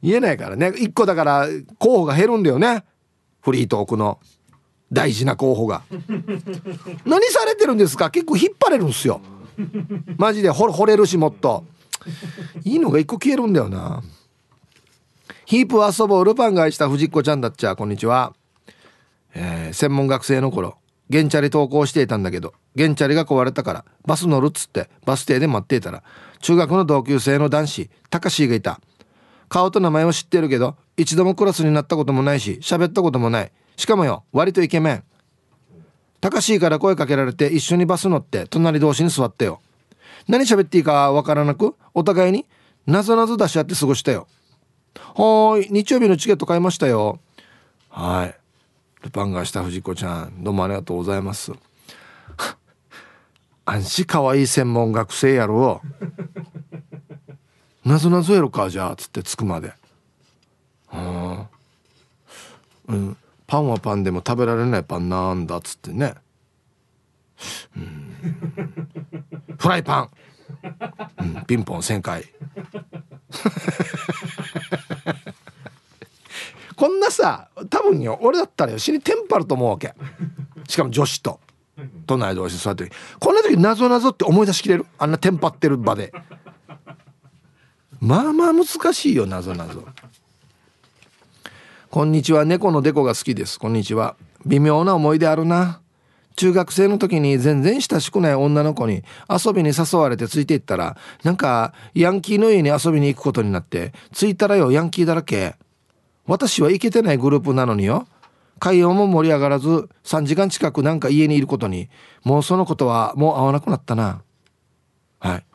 [0.02, 0.72] 言えないからね。
[0.78, 1.48] 一個だから
[1.80, 2.84] 候補が減るんだよね。
[3.42, 4.20] フリートークの。
[4.92, 5.82] 大事な候補が
[7.06, 8.12] 何されてるんですか？
[8.12, 9.20] 結構引っ張れるんすよ。
[10.18, 10.52] マジで。
[10.52, 11.66] 惚れるしもっと。
[12.64, 14.04] いいのが一個消えるんだよな。
[15.46, 16.26] ヒープ遊ぼう。
[16.26, 17.76] ルパンが愛した藤子ちゃんだっちゃ。
[17.76, 18.34] こんにちは。
[19.36, 20.78] えー、専門学生の頃
[21.10, 26.04] ゲンチャリ投稿していたんだけどゲンチャリが壊れたからバス乗るっつってバス停で待っていたら
[26.40, 28.80] 中学の同級生の男子タカシーがいた。
[29.48, 33.52] 顔と名前は知ってるけど一度もクラスになったこともないし喋ったこともない。
[33.78, 35.04] しかもよ割とイケメン。
[36.20, 39.62] タカシーから声かけられて一緒にバス乗って隣同士に座ってよ。
[40.28, 42.46] 何喋っていいかわからなくお互いに
[42.88, 44.28] なぞなぞ出し合って過ごしたよ
[44.96, 47.20] はーい日曜日のチケット買いましたよ
[47.90, 48.45] はい。
[49.06, 51.54] ルパンがした藤子ちゃんどうもありがとうございます。
[53.64, 55.82] 安心かわいい専門学生やろ。
[57.86, 59.74] なぞなぞやろかじゃあつって着くまで。
[60.92, 61.48] うん
[62.88, 63.18] うん。
[63.48, 66.16] パンはパンでも食べられないパンなんだっつってね。
[67.78, 68.16] うん。
[69.60, 70.10] フライパン、
[71.20, 72.26] うん、ピンポン1000回。
[76.76, 79.94] こんなさ多分よ俺だったらよ死にテンパると思うわけ。
[80.68, 81.40] しかも女子と。
[82.08, 82.90] 隣同士座って。
[83.20, 84.86] こんな時なぞなぞって思い出しきれる？
[84.98, 86.14] あんなテンパってる場で。
[88.00, 89.84] まあまあ難しいよなぞなぞ。
[91.90, 93.60] こんにちは猫のデコが好きです。
[93.60, 94.16] こんにちは。
[94.46, 95.82] 微妙な思い出あるな。
[96.36, 105.56] 中学生の時に全然親しくない女の子に遊びに誘われてついていったらなんかヤンキーの家に遊びに行くことになって着いたらよヤンキーだらけ。
[106.28, 108.08] 私は行けてないグループなのによ。
[108.60, 111.90] 会話も盛り上がらず3時間近くなんか家にいることに。
[112.24, 114.22] もうそのことはもう会わなくなったな。
[115.20, 115.46] はい。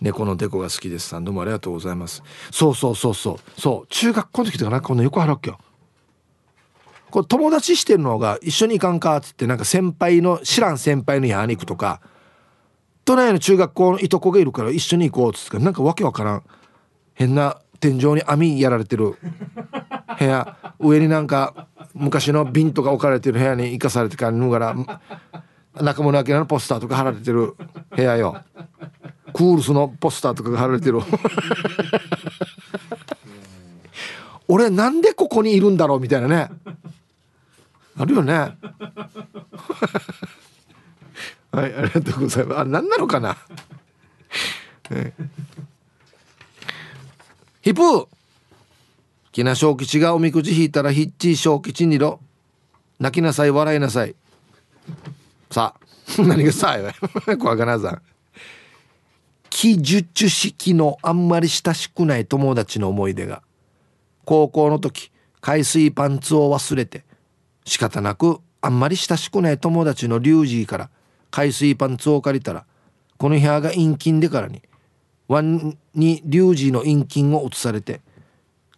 [0.00, 1.08] 猫のデコが好きです。
[1.08, 2.22] さんどうもありがとうございます。
[2.50, 3.60] そうそうそうそう。
[3.60, 5.58] そう中学校の時とかなんかこんな横腹っけよ
[7.10, 12.00] これ友達してるのが一緒に行かんかっつってなんか先輩の知らん先輩の家に行くとか。
[13.04, 16.42] 都内の中学校のいとこがいるから一緒に行こうっつってなんかわけわからん。
[17.14, 19.16] 変な天井に網やられてる
[20.18, 20.56] 部屋。
[20.78, 24.74] 上になんか昔の瓶とか置かれてる部屋に生かされてから脱がら
[25.80, 27.54] 中村明のポスターとか貼られてる
[27.90, 28.42] 部屋よ。
[29.32, 31.00] クールスのポスターとかが貼られてる。
[34.48, 36.48] 俺なんでここにいるんだろうみたいなね。
[37.98, 38.56] あるよね。
[41.52, 42.60] はいありがとうございます。
[42.60, 43.36] あ何なのかな、
[44.90, 45.12] え
[47.66, 47.82] ヒプ。
[47.82, 48.06] ー
[49.32, 52.20] きな小吉がおみくじ引いたらヒッチー小吉にろ。
[53.00, 54.14] 泣きなさい笑いなさい。
[55.50, 56.78] さあ 何がさ
[57.26, 58.02] あ怖がなさん。
[59.50, 63.42] 記述式のあんまり親しくない友達の思い出が。
[64.24, 65.10] 高校の時
[65.40, 67.02] 海水パンツを忘れて
[67.64, 70.90] 仕方なくあんまり親しくない友達のリュウジーから
[71.32, 72.64] 海水パンツを借りたら
[73.18, 74.62] この部屋が陰菌でからに
[75.28, 78.00] ワンにリュウジーの陰菌を移されて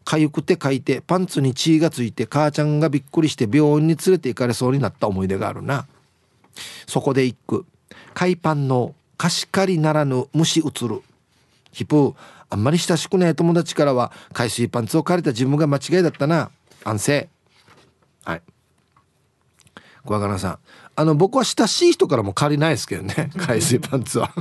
[0.09, 5.87] 痒くて書いてパンツに血がついて母ちゃんがびっくりして病院に連れて行かれそうになった思い出があるな。
[6.87, 7.67] そこで一句。
[8.15, 11.03] 海パンの貸し借りならぬ虫移る。
[11.73, 12.15] ヒプー
[12.49, 16.51] あんまり親しくない友達からは海水パンツを借りた自分が間違いだったな。
[16.85, 17.29] 安静。
[18.25, 18.43] はい。
[20.07, 20.59] 小若菜さん。
[20.97, 23.31] あの僕は親しい人からも借りないですけどね。
[23.37, 24.33] 海水パンツは。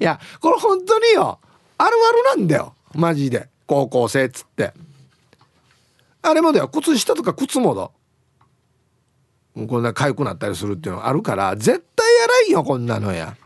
[0.00, 1.38] いやこれ本当によ。
[1.78, 2.74] あるあるなんだよ。
[2.94, 3.48] マジで。
[3.66, 4.72] 高校生っつって。
[6.22, 6.68] あれもだよ。
[6.68, 7.90] 靴下とか靴もだ。
[9.54, 13.36] こんな痒くなったりするっていうのがあるから絶対やらんよこんなのや。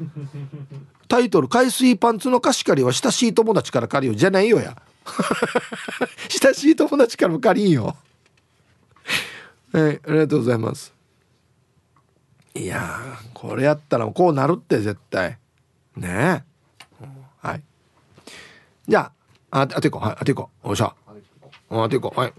[1.07, 4.81] タイトル「海水パンツの貸し借りは親しい友達から借りよ」じゃないよや。
[6.43, 7.97] 親しい友達からも借りんよ。
[9.73, 10.95] はいありがとうございます。
[12.55, 13.01] いや
[13.35, 15.39] これやったらこうなるって絶対。
[15.99, 16.45] ね
[17.03, 17.07] え。
[17.41, 17.63] はい。
[18.87, 19.13] じゃ
[19.51, 20.95] ああ当ていこうはい当ていこうおっしゃ。
[21.71, 22.33] 当ていこうはい。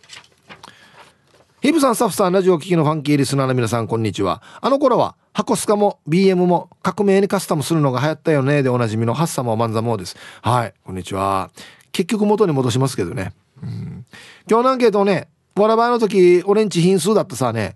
[1.62, 4.42] ヒブさんスタッフさんラジオ聴きのファンキーリスナーの皆さんこんにちは。
[4.62, 10.16] あの頃は箱スカも BM も革命にカスタムするのが流行ったよねでおなじみのハッサモマンザモーです。
[10.42, 11.52] はいこんにちは。
[11.92, 13.34] 結局元に戻しますけどね。
[13.62, 14.06] うん。
[14.50, 17.76] 今日のアンケートねわらばの時俺んち品数だったさね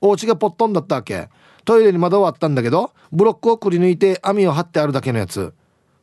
[0.00, 1.28] お家がポットンだったわけ。
[1.64, 5.54] トイレに窓はあったんだけどブロックをくり抜いて網を張ってあるだけのやつ。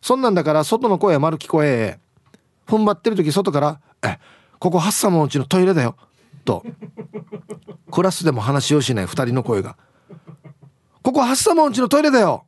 [0.02, 2.00] そんなんだから外の声は丸聞こえ
[2.68, 4.18] 踏ん張ってる時外から「え
[4.60, 5.96] ここハッサモン家のトイレだよ」
[6.46, 6.64] と。
[7.92, 9.76] クラスでも話をしない2人の声が
[11.04, 12.46] 「ここハッサモン家のトイレだよ」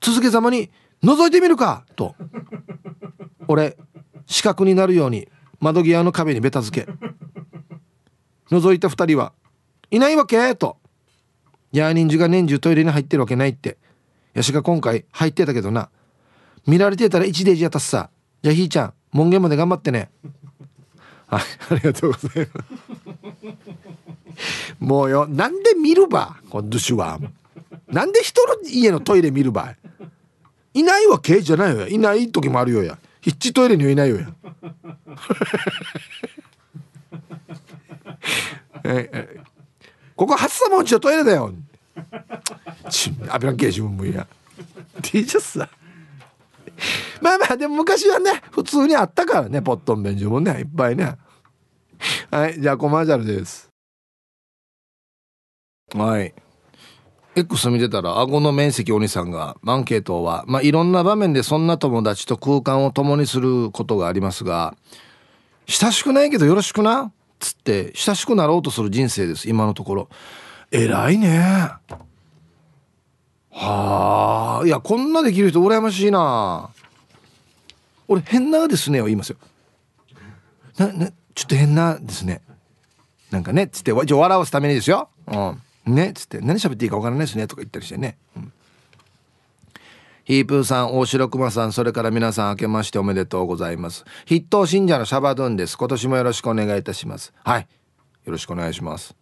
[0.00, 0.70] 続けざまに
[1.04, 2.14] 「覗いてみるか」と。
[3.46, 3.76] 俺
[4.26, 5.28] 四角になるように
[5.60, 6.90] 窓際の壁にベタ付け。
[8.50, 9.32] 覗いた2人は
[9.90, 10.76] 「いないわけ?」と
[11.72, 13.76] 「いや忍者が年中トイレに入ってるわけない」って。
[14.34, 15.90] やしが今回入ってたけどな。
[16.66, 18.10] 見られてたら1デージやたっさ。
[18.42, 20.10] じゃあひーちゃん門限まで頑張ってね。
[21.26, 23.54] はいありがとうございます。
[24.78, 27.18] もうよなんで見るばこの主は。
[27.88, 29.74] なんで人の家のトイレ見るば。
[30.74, 31.88] いないわけじゃないよ。
[31.88, 32.98] いない時もあるよや。
[33.20, 34.28] ヒッチトイレにはいないよや。
[38.84, 39.40] え え
[40.18, 41.52] ここ初サモンチのトイレだよ。
[42.90, 44.26] ちアビランケー自分もいや
[45.00, 45.68] T シャツさ
[47.20, 51.14] まあまあでも昔はね普通にあったからねポットン便所もねいっぱいね。
[52.32, 53.70] はいじゃあコマーシャルです。
[55.94, 56.34] はい。
[57.36, 64.74] X 見てたら顎の面積お兄さんがアンケートはまあいろんな場面でそんな友達と空間を共にすることがありますが
[65.66, 67.12] 親しくないけどよろしくな。
[67.38, 70.08] つって親しくなろうとする人生です今のところ。
[70.70, 71.70] 偉いね。
[73.50, 76.70] はあいやこんなできる人羨ましいな。
[78.06, 79.36] 俺変なですねを言いますよ。
[80.76, 82.42] ななちょっと変なですね。
[83.30, 85.08] なんかねっつって笑わすためにですよ。
[85.26, 85.62] うん。
[85.94, 88.52] ねっつって何喋っていいか分からないですねとか言ったりしてね、うん、
[90.28, 94.04] ヒープーさん大城熊さんそれから皆さん明けましておめでとうございます。
[94.26, 95.78] 筆頭信者のシャバドゥンです。
[95.78, 97.32] 今年もよろしくお願いいたします。
[97.42, 97.66] はい。
[98.26, 99.16] よろしくお願いします。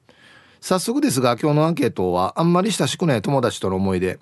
[0.61, 4.19] 早速ですが今日のアンケートはあんまり親しくない友達との思い出。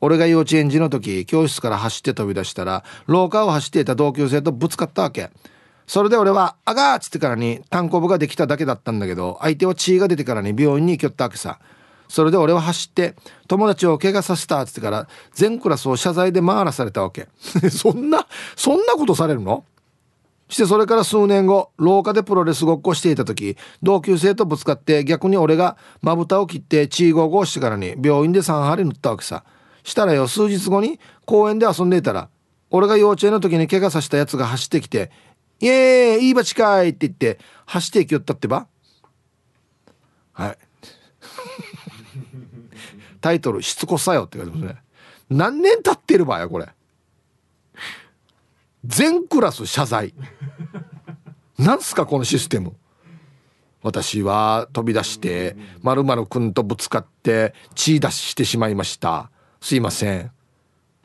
[0.00, 5.30] 俺が幼稚園児の時教室から走って飛び出したら廊下を走っていた同級生とぶつかったわけ。
[5.86, 11.60] それで俺は「あがー!」っつってからに単行部ができただけだったんだけど相手は血が出てからに病院に行きよったわけさ。
[12.08, 13.14] それで俺は走って
[13.48, 17.28] 友達を怪我させたっつってから全クラスを謝罪で回らされたわけ。
[17.70, 18.26] そんな
[18.56, 19.64] そんなことされるの？
[20.48, 29.44] してそれから数年後廊下でプロレスごっこしていた時同級生とぶつかって逆に俺がまぶたを切って血ゴーゴしてからに病院で3針塗ったわけさ。
[29.82, 32.28] したらよ数日後に公園で遊んでいたら
[32.70, 35.10] 俺が幼稚園の時に怪我させたやつが走ってきて
[35.60, 38.66] 「イエーイいいバチかい!」って言って走っていきよったってば。
[40.32, 40.58] はい。
[43.24, 44.82] タイトル「しつこさよ」って書いてますね。
[45.30, 46.68] 何年経ってるばよこれ。
[48.84, 50.12] 全クラス謝罪。
[51.58, 52.76] なんすかこのシステム。
[53.82, 59.30] 私は飛び出してまるくんとぶつかって血出してしまいました。
[59.58, 60.30] すいません。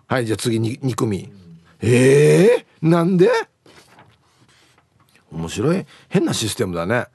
[0.06, 1.32] はいじゃあ次に2組
[1.80, 3.30] ええー、なんで？
[5.32, 5.86] 面白い。
[6.10, 7.06] 変なシステムだね。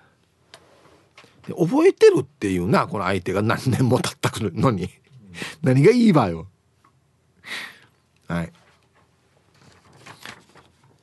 [1.46, 4.90] で覚えてるっていうなこの相手が何年も経ったのに。
[5.62, 6.46] 何がいいわよ。
[8.28, 8.52] はい。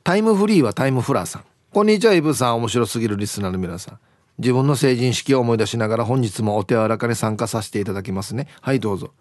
[0.04, 1.44] タイムフリーはタイムフラーさん。
[1.72, 2.56] こんにちはイブさん。
[2.56, 3.98] 面白すぎるリスナーの皆さん。
[4.38, 8.48] 自分の成人式を思い出しながら本日もお手柔らかに参加させていただきますね。
[8.60, 9.12] はいどうぞ。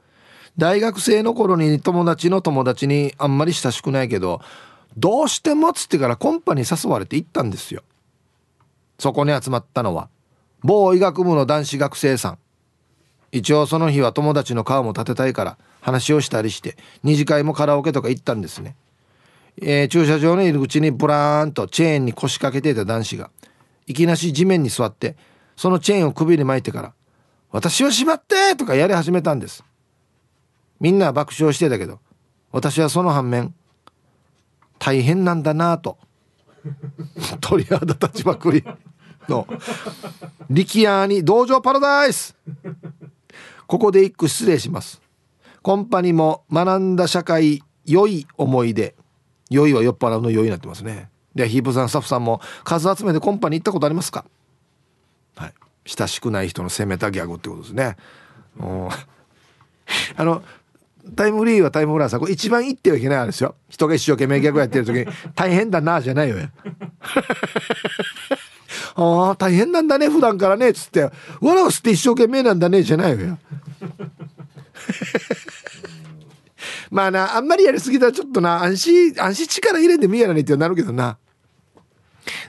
[0.58, 4.42] 大学生の頃に友達の友達にあんまり親しくないけど
[4.98, 7.84] どうしてもっつってからコンパに誘われて行ったんですよ。
[9.00, 10.10] そこに集まったのは
[10.64, 12.38] 某医学部の男子学生さん
[13.32, 18.76] 一応その日は友達の顔も立てたいから話をしたりして二次会もカラオケとか行ったんですね、
[19.62, 23.32] えー、駐車場の入り口にブラーンとチェーンに腰掛けていた男子が
[23.88, 25.16] いきなし地面に座って
[25.56, 26.94] そのチェーンを首に巻いてから
[27.52, 29.64] 「私を縛って!」とかやり始めたんです
[30.80, 32.00] みんなは爆笑してたけど
[32.52, 33.54] 私はその反面
[34.78, 35.98] 大変なんだなぁと
[37.40, 38.64] 鳥肌立ちまくり
[39.32, 39.48] の
[40.50, 42.36] 力也に道場パラダイス。
[43.66, 45.02] ここで一句失礼します。
[45.62, 48.96] コンパにも学んだ社会良い思い出
[49.50, 51.10] 良いは酔っ払うの良いになってますね。
[51.34, 54.26] でヒープさんスタッフさんも数集めてコンパに行ったことありますか？
[55.36, 55.54] はい。
[55.86, 57.96] 親しくない人の攻めたギャグってことですね。
[60.18, 60.44] あの
[61.16, 63.56] タイムフリーはタイムフラーさんこれ一番言ってはいけないんですよ。
[63.70, 66.36] 人が一生懸命ギャグやってる時に「大変だな」じゃないよ。
[68.96, 71.10] ああ大変なんだね普段からねっつって
[71.42, 73.38] 「笑わすって一生懸命なんだね」じゃないわよ。
[76.92, 81.18] まあなあんまりやりすぎたらちょっとな安心安心力入れてみやらねってなるけどな。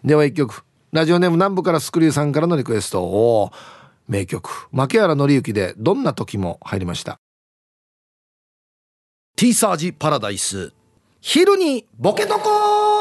[0.05, 0.65] では一曲。
[0.93, 3.03] ラジオネーム南部からスクリューさんからのリクエスト。
[3.03, 3.51] お
[4.09, 4.69] 名曲。
[4.73, 7.19] 牧原紀之でどんな時も入りました。
[9.37, 10.75] ティーサージパラダイス。
[11.21, 12.92] 昼にボケとこ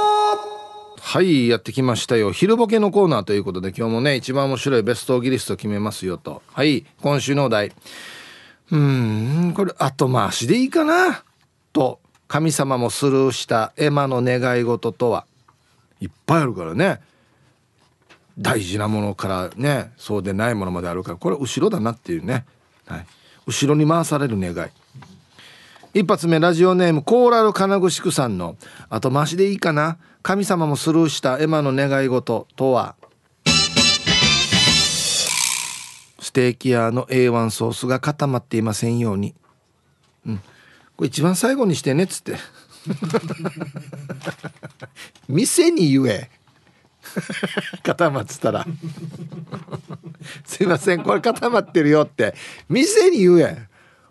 [1.03, 2.31] はいやってきましたよ。
[2.31, 6.43] 昼ボケのコーナーということで今日もね一番面白いベストギリスト決めますよと。
[6.53, 7.71] はい今週のお題。
[8.69, 11.23] うんこれ後回しでいいかな？
[11.73, 15.25] と神様もスルーしたエマの願い事とは？
[15.99, 17.01] いっぱいあるからね。
[18.37, 22.45] 大事なものからねそうでないものまであるからこれ後ろだなっていうね、
[22.85, 23.05] はい、
[23.47, 24.69] 後ろに回される願い。
[25.93, 28.55] 一発目ラジオネームコーラル金具宿さんの
[28.89, 29.97] 後回しでいいかな？
[30.23, 32.95] 神様もスルーしたエマの願い事とは？
[36.19, 39.33] ステーキ屋の A1 ソースが固まっていませんように。
[40.25, 40.37] うん。
[40.37, 40.43] こ
[41.01, 42.35] れ一番最後にしてねっつって。
[45.27, 46.29] 店に言え。
[47.83, 48.65] 固まってたら。
[50.45, 52.35] すいませんこれ固まってるよって。
[52.69, 53.67] 店に言え。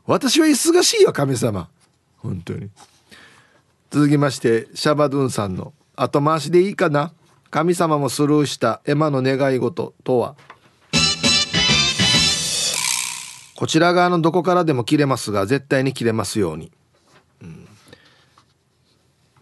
[0.07, 1.71] 私は忙しいよ神様。
[2.17, 2.69] 本当に。
[3.91, 5.73] 続きましてシャバドゥンさんの。
[6.03, 7.13] 後回しでいいかな？
[7.51, 10.35] 神様もスルーしたエマの願い事とは？
[13.55, 16.73] こちら側のどこからでも切れますが絶対に切れますように、
[17.43, 17.69] うん、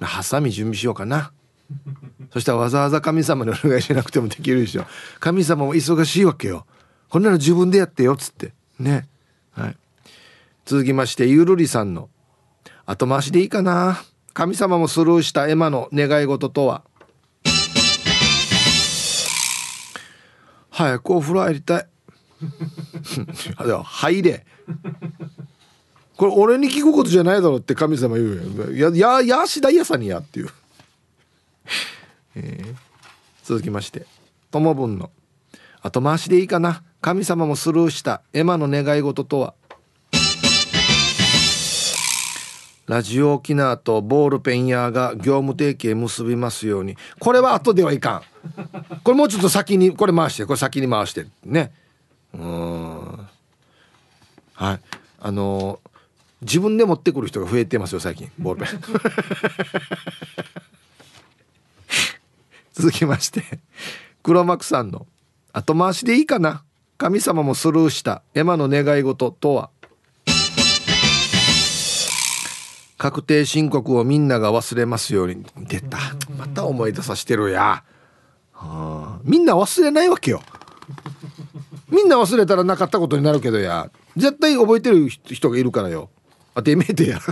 [0.01, 1.31] ハサミ準備しようかな。
[2.33, 4.85] そしたらわざわざ神様にお願いしなくてもできるでしょ。
[5.21, 6.67] 神様も忙しいわけよ。
[7.09, 8.53] こんなの自分でやってよっつって。
[8.81, 9.07] ね。
[9.53, 9.77] はい。
[10.65, 12.09] 続きましてゆるりさんの。
[12.85, 14.03] 後回しでいいかな？
[14.33, 16.83] 神様もスルーしたエマの願い事とは？
[20.71, 21.87] 早くお風呂入りたい。
[23.67, 24.47] では入れ。
[26.17, 28.93] これ俺に聞くことじゃないだろって神様言うよ。
[28.93, 30.49] やややしだいやさにやっていう。
[32.37, 32.75] えー、
[33.45, 34.07] 続きまして。
[34.53, 35.11] 友分の。
[35.81, 36.83] 後回しでいいかな。
[37.01, 39.55] 神様もスルーしたエマの願い事とは？
[42.89, 46.97] ラジオ沖縄とボールペン屋が業務提携結びますように。
[47.21, 48.23] これは後ではいかん。
[49.05, 51.27] これもうちょっと先にこれ回してこれ先に回して。
[51.45, 51.71] ね。
[52.33, 53.29] うん。
[54.55, 54.81] はい。
[55.21, 55.89] あのー、
[56.41, 58.33] 自分で持ってくる人が増えてますよ最近。
[58.39, 58.81] ボールペン。
[62.73, 63.43] 続きまして。
[64.23, 65.07] 黒幕さんの
[65.53, 66.65] 後回しでいいかな。
[66.97, 68.23] 神様もスルーした。
[68.35, 69.69] エマの願い事とは？
[72.99, 75.47] 確定申告をみんなが忘れますように。
[75.57, 75.99] 出た。
[76.37, 77.85] また思い出させてるや、
[78.53, 80.43] はあ、みんな忘れないわけよ。
[81.89, 83.91] みんな忘れたらなかったことになるけどや。
[84.17, 86.11] 絶対覚えてる人がいるからよ。
[86.55, 87.21] あてめえてや。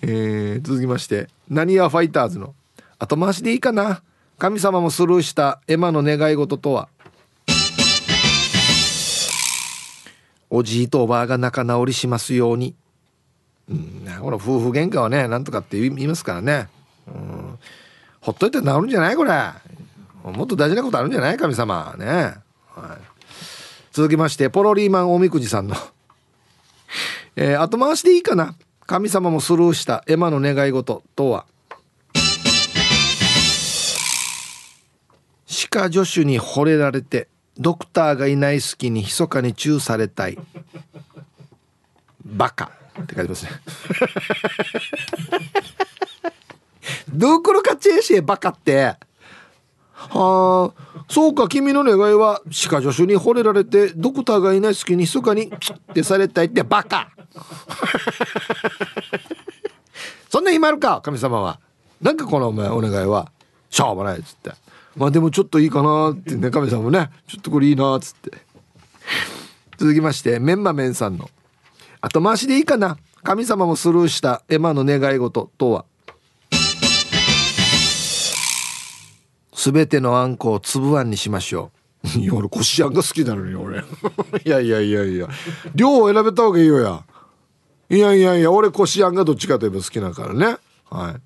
[0.00, 1.28] えー、続きまして。
[1.50, 2.54] 何やファイターズの。
[2.98, 4.02] 後回しでいいかな。
[4.38, 5.60] 神様もスルーした。
[5.68, 6.88] エマの願い事とは。
[10.48, 12.74] おじいとおばあが仲直りしますように。
[13.70, 14.04] うん。
[14.20, 16.68] この夫婦喧嘩はねなんとかって言いますからね。
[17.06, 17.58] うん。
[18.20, 19.32] ほっといて治るんじゃないこれ。
[20.24, 21.94] もっと大事なことあるんじゃない神様。
[21.98, 22.36] ね、はい、
[23.90, 25.76] 続きましてポロリーマンおみくじさんの。
[27.34, 28.54] えー、後回しでいいかな。
[28.86, 30.04] 神様もスルーした。
[30.06, 31.46] エマの願い事とは。
[35.46, 40.38] 歯科助手に惚れられてドクターがいない隙に密かにチューされたい。
[42.24, 42.70] バカ。
[43.00, 43.50] って書いてますね。
[47.12, 48.96] どうくるかチェーシェバカって。
[49.94, 57.10] はあそうか君の願いは歯科助手に惚れられてドクターがいない隙に密かにチュッてされたいってバカ。
[60.28, 61.60] そんな暇あるか神様は。
[62.00, 63.30] なんかこのお前お願いは。
[63.70, 64.52] しょうもないっつって。
[64.96, 67.10] まあでもちょっといいかなってね神様もね。
[67.28, 68.32] ちょっとこれいいなっつって。
[69.78, 71.30] 続きましてメンマメンさんの。
[72.02, 72.98] 後回しでいいかな。
[73.22, 74.42] 神様もスルーした。
[74.48, 75.84] エマの願い事とは。
[79.54, 81.70] 全てのあんこを粒あんにしましょ
[82.04, 82.18] う。
[82.18, 83.84] いや俺こしあんが好きなのに俺。
[84.44, 85.28] いやいやいやいや。
[85.76, 87.04] 量を選べた方がいいよや。
[87.88, 90.58] いやいやいや俺こしあんがどっちかといえば好きだからね。
[90.90, 91.20] はい。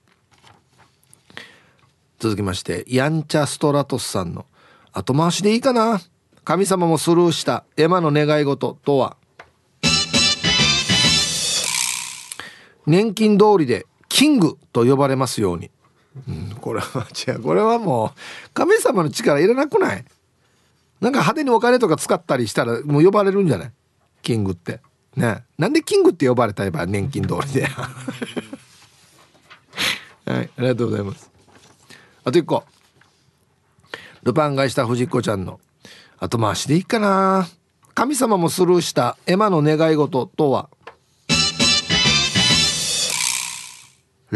[2.18, 4.44] 続きましてやんちゃストラトスさんの。
[4.92, 6.02] 後回しでいいかな。
[6.44, 7.64] 神様もスルーした。
[7.78, 9.16] エマの願い事とは
[12.86, 15.70] 年金通りでキングと呼ばれますように、
[16.28, 17.42] うん、これは違う。
[17.42, 18.18] これはもう
[18.54, 20.04] 神様の力いらなくない？
[21.00, 23.72] なんか派手にお金とか使ったりしたらもう呼ばれるんじゃない？
[24.22, 24.80] キングって。
[25.14, 25.44] ね。
[25.58, 27.66] なんでキングって呼ばれたいば年金通りで。
[30.26, 31.30] はいありがとうございます。
[32.24, 32.64] あと一個。
[34.22, 35.60] ルパン買いした藤子ちゃんの
[36.18, 37.46] 後回しでいいかな。
[37.94, 40.68] 神様もスルーしたエマの願い事とは？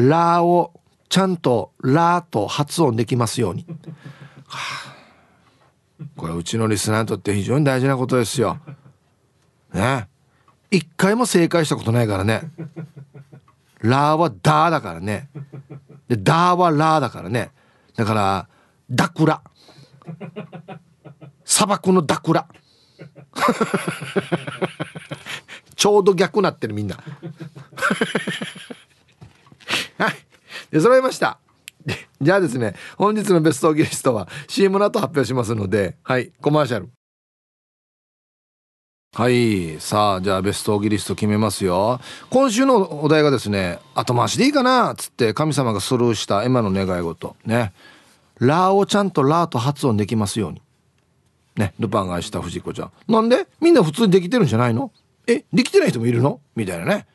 [0.08, 0.72] ラーを
[1.08, 3.66] ちゃんとラーと発音できますように、
[4.46, 4.94] は
[6.00, 8.58] あ、これうちのリスナーにとって非常に大事なことですよ。
[9.72, 10.08] ね。
[10.70, 12.42] 一回も正解したことないからね。
[13.80, 15.28] ラーはダーだからね。
[16.08, 17.50] でダーはラーだからね。
[17.96, 18.48] だから
[18.90, 19.42] ダクラ。
[21.44, 22.46] 砂漠のダクラ。
[25.74, 26.98] ちょうど逆なってるみんな。
[29.98, 30.14] はい。
[30.70, 31.38] で揃いました。
[32.20, 36.90] じゃあですね本日のベストギリストは CM の後発表しますのではいコマーシャル。
[39.12, 42.00] はいさあじゃあベストギリスト決めますよ。
[42.28, 47.34] 今週のお題がですね後回しでいいかなっつって神様がスルーしたエマの願い事。
[47.46, 47.72] ね。
[48.38, 50.62] ラーをちゃんとラーと発音できますように。
[51.56, 52.92] ねルパンが愛した藤子ちゃん。
[53.08, 53.46] なんで？
[53.60, 54.92] みんな普通にできてるんじゃないの？
[55.26, 56.40] えできてない人もいるの？
[56.54, 57.06] みたいなね。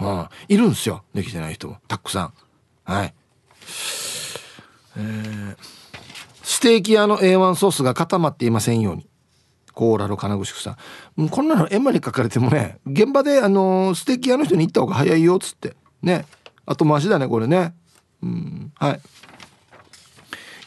[0.00, 1.78] うん、いるんですよできてない人も。
[1.88, 2.32] たくさん。
[2.84, 3.14] はい。
[4.96, 5.56] えー、
[6.42, 9.06] ステーキ屋の A1 ソースが固まっていませんように。
[9.72, 10.78] コーラル金具宿さ
[11.18, 15.76] んこんなの絵馬に書かれてもね現場であのー、ステーキ屋の人に行った方が早いよっつって。
[16.02, 16.24] ね。
[16.64, 17.74] 後回しだねこれね。
[18.22, 19.00] うんはい。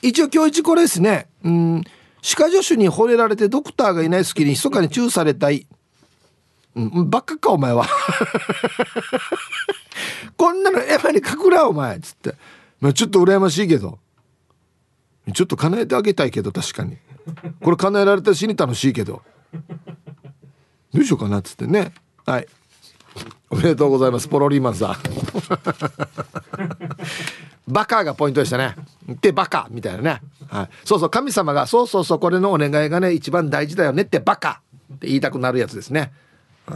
[0.02, 1.28] 一応今日一これですね。
[1.44, 1.84] うん
[2.22, 5.68] 歯科助手に惚れられてドクターがいない隙に密かにチューされたい、
[6.76, 7.86] うん、バカかお前は。
[10.38, 12.36] こんなの山に書くなお前っつって、
[12.80, 14.00] まあ、ちょっと羨ましいけど。
[15.34, 16.98] ちょっと叶えてあげたいけど確かに。
[17.62, 19.22] これ叶えられたら死に楽しいけど。
[20.94, 21.94] どうしようかなっつってね。
[22.26, 22.48] はい。
[23.50, 24.96] おめでとうございますポロリーマンさん。
[27.68, 28.76] バカがポイントでしたね。
[29.22, 34.62] でバカみたいなね、はい、そうそう神様がそうそうそうこれのお願いがね一番大事だよねってバカ
[34.94, 36.12] って言いたくなるやつですね。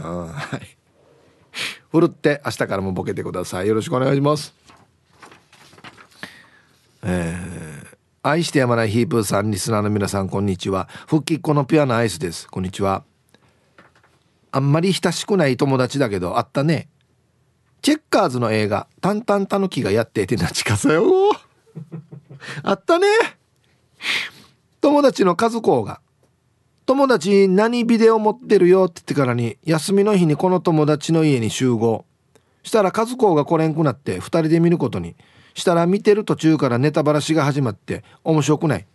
[0.00, 0.76] はい。
[1.90, 3.68] ふるって明日からもボケてください。
[3.68, 4.54] よろしくお願いします。
[7.02, 10.88] えー、愛してやまないヒープーさんリスナーの皆さんこんにちは。
[11.06, 12.48] 復帰っ子のピュアなアイスです。
[12.48, 13.04] こんにちは。
[14.50, 16.88] あんまり親しくない友達だけどあったね。
[17.82, 21.04] チェッカーズの映画「タンタンタヌキ」がやっていてなちかさよ
[22.62, 23.06] あったね。
[24.80, 26.00] 友達の和子が
[26.86, 32.04] 「友達何ビデオ持ってるよ」って言ってからに休みの日にこの友達の家に集合。
[32.62, 35.16] したら和子が来れんくなって2人で見ることに。
[35.54, 38.86] したら見てる途中からネタばらしが始まって面白くない。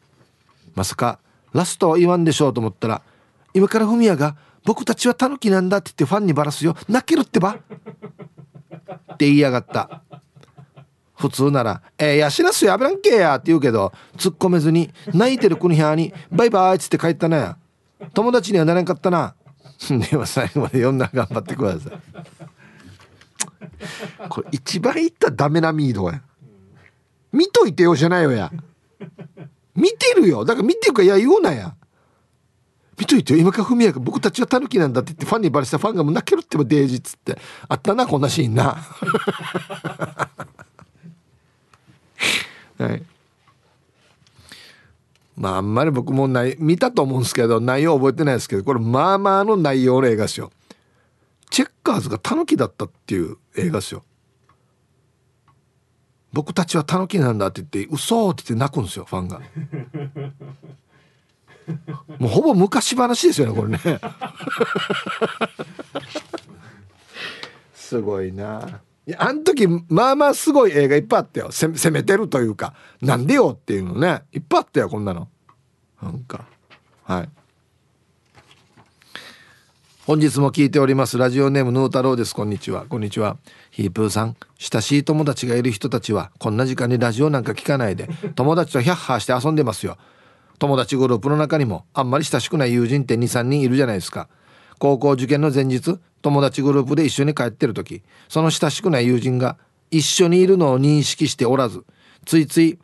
[0.75, 1.19] まさか
[1.53, 3.01] ラストは言わんでしょうと思ったら
[3.53, 4.35] 今からフミヤが
[4.65, 6.75] 「僕たちはタヌキなんだって言ってファンにバラすよ。
[6.87, 7.57] 泣けるってば。
[9.13, 10.03] って言いやがった。
[11.15, 17.57] 普通なら「えー、やしらすやべらんけや」って言うけど突っ込めずに泣いてる国部屋に「バイバイ」っつって帰ったな
[18.13, 19.35] 友達にはなれんかったな。
[20.09, 21.93] では最後まで読んだら頑張ってください。
[24.29, 26.21] これ一番言ったらダメなミードや。
[27.31, 28.51] 見といてよじゃないよや。
[29.75, 30.43] 見てるよ。
[30.45, 31.75] だから見てるかいや言うなや。
[32.97, 33.39] 見といてよ。
[33.39, 37.37] 今から文也が僕たちはタヌキなんだって言ってファンにバレしたファンがもう泣けるってばデージっつって。
[37.67, 38.75] あったなこんなシーンな。
[42.77, 43.03] はい。
[45.39, 50.51] まああんまり僕もない見たと思うんですけど内容覚えてないですけどこれまあまあの内容の映画ですよ。
[51.49, 54.03] チェッカーズがタヌキだったっていう映画ですよ。
[56.33, 59.39] 僕たちはタヌキなんだって言って嘘って言って泣くんですよファンが。
[62.19, 63.79] もうほぼ昔話ですよねこれね。
[67.73, 71.49] すごいないやあの時まあまあすごい映画いっぱいあったよ。
[71.51, 74.21] 攻めてるというかなんでよっていうのね。
[74.31, 75.27] いっぱいあったよこんなの。
[75.99, 76.45] なんか。
[77.05, 77.29] はい。
[80.05, 81.17] 本日も聞いております。
[81.17, 82.35] ラジオネームヌー太郎です。
[82.35, 82.85] こんにちは。
[82.85, 83.37] こんにちは。
[83.71, 84.35] ヒープーさん。
[84.59, 89.97] 親しい友達がいる人たちはこんな時間にラジオなんか聞かないで友達とヒャッハーして遊んでますよ。
[90.59, 94.29] 友達グループの中にもあんまり親しくない友人って23人いるじゃないですか。
[94.77, 99.57] 高校受験の前日友達グループで一緒に帰ってる時その親しくない友人が
[99.91, 101.85] 一緒にいるのを認識しておらず
[102.25, 102.79] ついつい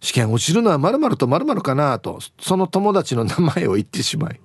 [0.00, 4.40] 試験落ちるのは〇〇と〇〇かなとその友達の名前を言ってしまい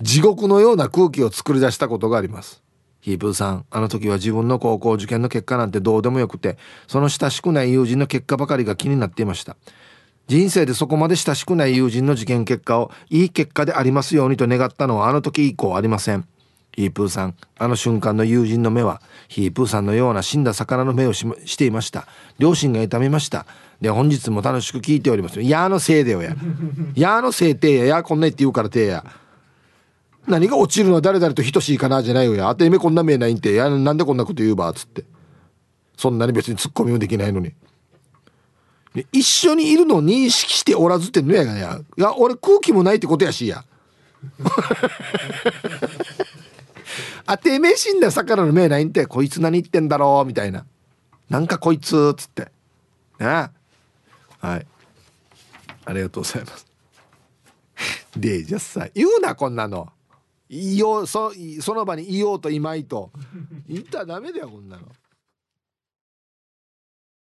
[0.00, 2.62] 地獄のような空気を作り出したことがあります。
[3.00, 6.56] ヒープーさんあの時は自分の高校受験の結果なんてどうでもよくて
[6.86, 9.56] その親しくない友人の結果ばかりが気になっていました。
[10.26, 16.26] 人生でそこまで親しくない友人の受験結果をいい結果でありますようにと願ったのはあの時以降ありません。
[16.74, 17.34] ヒープーさん。
[17.56, 22.06] あの瞬間の友人の目はヒープーさんのような死んだ魚の目をしていました。
[22.38, 23.46] 両親が痛みました。
[23.80, 25.40] で本日も楽しく聞いております。
[25.40, 26.34] やのせいでよや。
[26.94, 29.04] やのせいてややこんな言って言うからてや。
[30.26, 32.48] 何が落ちるのは誰々と等しいかなじゃないよや。
[32.48, 33.70] あてめこんな目ないんてや。
[33.70, 35.04] なんでこんなこと言うばっつって。
[35.96, 37.52] そんなに別にツッコミもできないのに。
[39.12, 41.80] 一緒にいるのを認識しておらずってんのやがや。
[41.96, 43.64] いや俺空気もないってことやしや。
[47.26, 50.26] あてめえ死んだ魚の目ないんてこいつ何言ってんだろう。
[50.26, 50.66] みたいな。
[51.30, 52.50] なんかこいつっつって。
[53.18, 53.50] ねは
[54.56, 54.66] い。
[55.86, 56.66] ありがとうございます。
[58.16, 59.88] でじゃあさ言うなこんなの。
[60.48, 63.10] 言おうそその場にいようといまいと。
[63.68, 64.82] 言ったらダメだよこんなの。